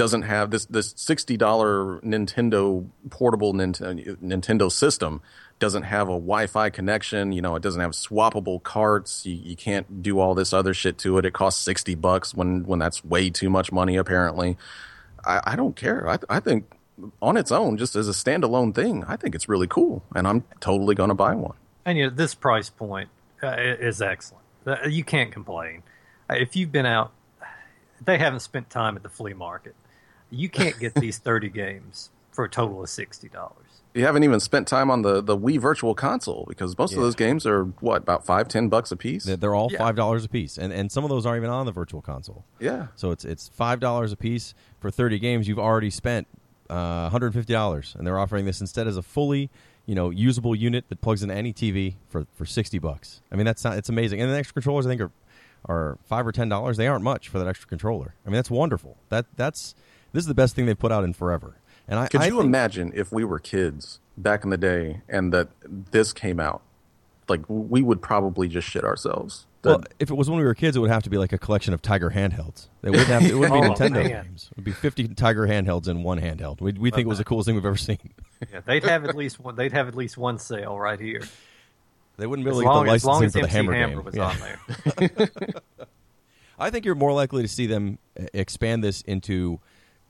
[0.00, 5.20] doesn't have this this sixty dollar Nintendo portable Nintendo, Nintendo system
[5.58, 7.32] doesn't have a Wi-Fi connection.
[7.32, 9.26] You know, it doesn't have swappable carts.
[9.26, 11.26] You, you can't do all this other shit to it.
[11.26, 13.96] It costs sixty bucks when when that's way too much money.
[13.98, 14.56] Apparently,
[15.22, 16.08] I, I don't care.
[16.08, 16.64] I, I think
[17.20, 20.44] on its own, just as a standalone thing, I think it's really cool, and I'm
[20.60, 21.56] totally going to buy one.
[21.84, 23.10] And you know, this price point
[23.42, 24.44] uh, is excellent.
[24.66, 25.82] Uh, You can't complain.
[26.30, 27.12] Uh, If you've been out,
[28.02, 29.74] they haven't spent time at the flea market.
[30.30, 33.28] You can't get these 30 games for a total of $60.
[33.92, 37.16] You haven't even spent time on the the Wii Virtual Console because most of those
[37.16, 39.24] games are what about five ten bucks a piece.
[39.24, 41.66] They're- They're all five dollars a piece, and and some of those aren't even on
[41.66, 42.44] the Virtual Console.
[42.60, 42.86] Yeah.
[42.94, 45.48] So it's it's five dollars a piece for thirty games.
[45.48, 46.28] You've already spent
[46.70, 49.50] uh, one hundred fifty dollars, and they're offering this instead as a fully
[49.86, 53.22] you know usable unit that plugs into any TV for for sixty bucks.
[53.32, 54.20] I mean that's not, it's amazing.
[54.20, 55.10] And the extra controllers I think are
[55.64, 56.76] are five or ten dollars.
[56.76, 58.14] They aren't much for that extra controller.
[58.24, 58.98] I mean that's wonderful.
[59.08, 59.74] That that's
[60.12, 61.56] this is the best thing they've put out in forever.
[61.88, 65.02] And I Could I you think- imagine if we were kids back in the day
[65.08, 65.48] and that
[65.90, 66.62] this came out?
[67.28, 69.46] Like we would probably just shit ourselves.
[69.62, 71.32] Well, That- if it was when we were kids, it would have to be like
[71.32, 72.68] a collection of Tiger handhelds.
[72.82, 73.22] It wouldn't have.
[73.22, 74.24] To, it wouldn't be Oh, Nintendo man.
[74.24, 74.48] games.
[74.50, 76.60] It would be fifty Tiger handhelds in one handheld.
[76.60, 77.98] We we think it was the coolest thing we've ever seen.
[78.52, 79.54] Yeah, they'd have at least one.
[79.54, 81.22] They'd have at least one sale right here.
[82.16, 83.52] They wouldn't be As able to get long, the as, long as for the MC
[83.56, 84.04] Hammer, Hammer game.
[84.04, 84.28] was Yeah.
[84.28, 85.20] on there.
[86.58, 89.60] I think you're more likely to see them uh, expand this into,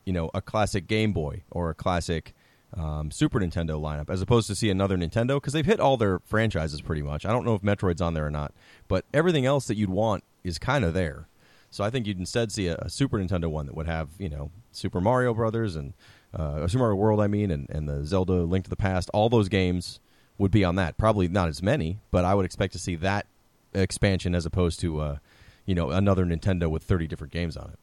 [0.05, 2.33] you know, a classic Game Boy or a classic
[2.77, 6.19] um, Super Nintendo lineup, as opposed to see another Nintendo because they've hit all their
[6.19, 7.25] franchises pretty much.
[7.25, 8.53] I don't know if Metroid's on there or not,
[8.87, 11.27] but everything else that you'd want is kind of there.
[11.69, 14.29] So I think you'd instead see a, a Super Nintendo one that would have, you
[14.29, 15.93] know, Super Mario Brothers and
[16.33, 19.09] uh, Super Mario World, I mean, and, and the Zelda Link to the Past.
[19.13, 19.99] All those games
[20.37, 20.97] would be on that.
[20.97, 23.25] Probably not as many, but I would expect to see that
[23.73, 25.17] expansion as opposed to, uh,
[25.65, 27.79] you know, another Nintendo with 30 different games on it.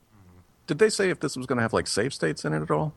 [0.68, 2.70] Did they say if this was going to have like save states in it at
[2.70, 2.94] all?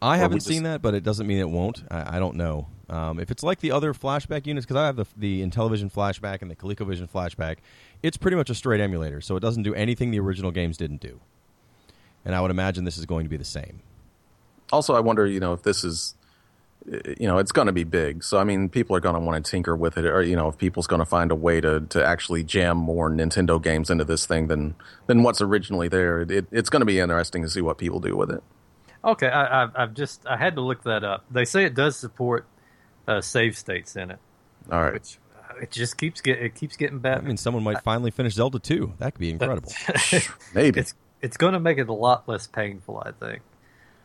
[0.00, 1.84] I Or haven't just- seen that, but it doesn't mean it won't.
[1.88, 2.66] I, I don't know.
[2.90, 6.42] Um, if it's like the other flashback units, because I have the, the Intellivision flashback
[6.42, 7.58] and the ColecoVision flashback,
[8.02, 11.00] it's pretty much a straight emulator, so it doesn't do anything the original games didn't
[11.00, 11.20] do.
[12.24, 13.80] And I would imagine this is going to be the same.
[14.72, 16.14] Also, I wonder, you know, if this is,
[16.86, 18.24] you know, it's going to be big.
[18.24, 20.48] So, I mean, people are going to want to tinker with it, or you know,
[20.48, 24.04] if people's going to find a way to to actually jam more Nintendo games into
[24.04, 24.74] this thing than
[25.06, 26.22] than what's originally there.
[26.22, 28.42] It, it's going to be interesting to see what people do with it.
[29.04, 31.24] Okay, I, I've, I've just I had to look that up.
[31.30, 32.46] They say it does support
[33.06, 34.18] uh, save states in it,
[34.70, 34.94] All right.
[34.94, 37.20] which uh, it just keeps get it keeps getting better.
[37.20, 38.94] I mean, someone might finally finish Zelda 2.
[38.98, 39.72] That could be incredible.
[40.54, 40.80] Maybe.
[40.80, 43.42] it's it's going to make it a lot less painful, I think.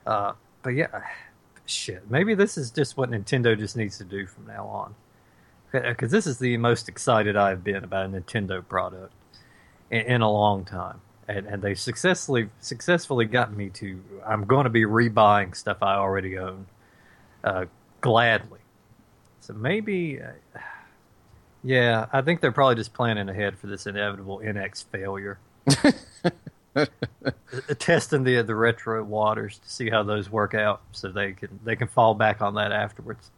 [0.06, 1.02] Uh, but yeah,
[1.68, 2.09] shit.
[2.09, 4.95] Maybe this is just what Nintendo just needs to do from now on.
[5.72, 9.13] Because this is the most excited I've been about a Nintendo product
[9.91, 14.01] in, in a long time, and and they successfully successfully got me to.
[14.26, 16.68] I'm going to be rebuying stuff I already own,
[17.43, 17.65] uh,
[18.01, 18.59] gladly.
[19.41, 20.22] So maybe.
[20.22, 20.59] Uh,
[21.63, 25.38] yeah, I think they're probably just planning ahead for this inevitable NX failure.
[27.80, 31.76] Testing the the retro waters to see how those work out, so they can they
[31.76, 33.32] can fall back on that afterwards.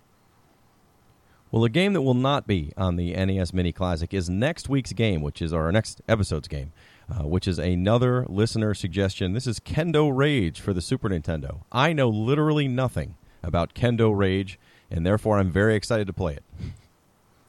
[1.52, 4.94] Well, a game that will not be on the NES Mini Classic is next week's
[4.94, 6.74] game, which is our next episode's game,
[7.10, 9.34] uh, which is another listener suggestion.
[9.34, 11.62] This is Kendo Rage for the Super Nintendo.
[11.72, 14.60] I know literally nothing about Kendo Rage,
[14.92, 16.44] and therefore I'm very excited to play it.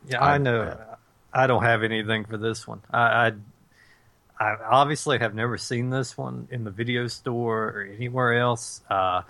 [0.08, 0.78] Yeah, I, I- know.
[1.32, 2.80] I don't have anything for this one.
[2.90, 3.32] I, I
[4.40, 8.80] I obviously have never seen this one in the video store or anywhere else.
[8.88, 9.22] Uh,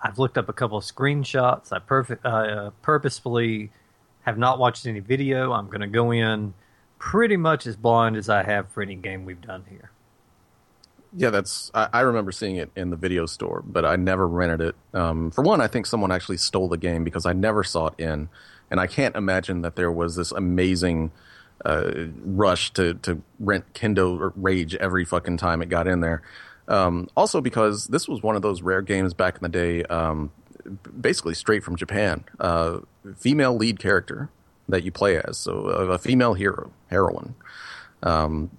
[0.00, 1.72] I've looked up a couple of screenshots.
[1.72, 3.70] I uh, purposefully
[4.22, 5.52] have not watched any video.
[5.52, 6.52] I'm going to go in
[6.98, 9.90] pretty much as blind as I have for any game we've done here.
[11.14, 11.70] Yeah, that's.
[11.74, 14.74] I, I remember seeing it in the video store, but I never rented it.
[14.94, 17.94] Um, for one, I think someone actually stole the game because I never saw it
[17.98, 18.28] in,
[18.70, 21.10] and I can't imagine that there was this amazing
[21.64, 21.92] uh,
[22.24, 26.22] rush to to rent Kendo Rage every fucking time it got in there.
[26.68, 30.30] Um, also, because this was one of those rare games back in the day, um,
[30.98, 32.24] basically straight from Japan.
[32.38, 32.80] Uh,
[33.16, 34.30] female lead character
[34.68, 37.34] that you play as, so a, female hero heroine.
[38.02, 38.50] Um,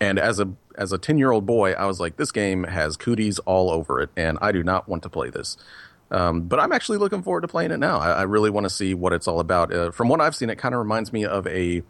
[0.00, 2.96] and as a as a ten year old boy, I was like, this game has
[2.96, 5.56] cooties all over it, and I do not want to play this.
[6.10, 7.98] Um, but I'm actually looking forward to playing it now.
[7.98, 9.72] I, I really want to see what it's all about.
[9.72, 11.82] Uh, from what I've seen, it kind of reminds me of a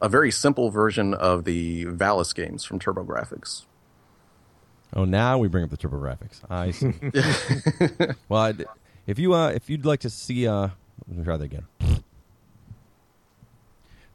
[0.00, 3.64] a very simple version of the Valis games from TurboGrafx.
[4.94, 6.40] Oh, now we bring up the graphics.
[6.48, 6.70] I
[8.10, 8.14] see.
[8.28, 8.54] well, I,
[9.06, 10.68] if you uh, if you'd like to see, uh,
[11.08, 11.66] let me try that again.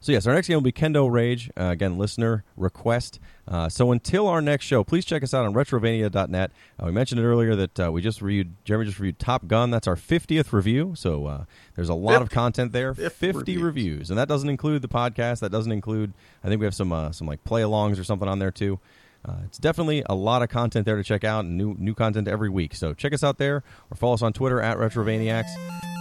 [0.02, 1.48] So yes, our next game will be Kendo Rage.
[1.56, 3.20] Uh, again, listener request.
[3.46, 6.50] Uh, so until our next show, please check us out on retrovania.net.
[6.80, 8.52] Uh, we mentioned it earlier that uh, we just reviewed.
[8.64, 9.70] Jeremy just reviewed Top Gun.
[9.70, 10.94] That's our fiftieth review.
[10.96, 11.44] So uh,
[11.76, 12.92] there's a lot of content there.
[12.94, 13.62] 50 Fifty reviews.
[13.62, 15.38] reviews, and that doesn't include the podcast.
[15.38, 16.12] That doesn't include.
[16.42, 18.80] I think we have some uh, some like play-alongs or something on there too.
[19.24, 22.26] Uh, it's definitely a lot of content there to check out, and new new content
[22.26, 22.74] every week.
[22.74, 25.50] So check us out there, or follow us on Twitter at Retrovaniacs,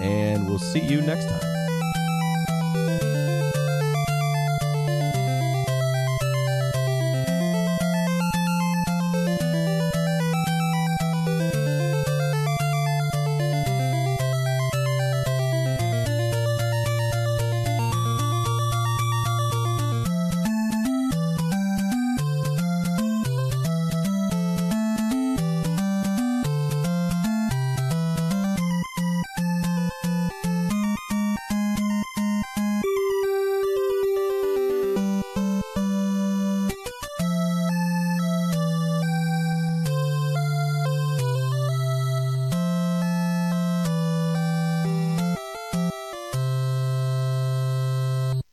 [0.02, 1.71] and we'll see you next time.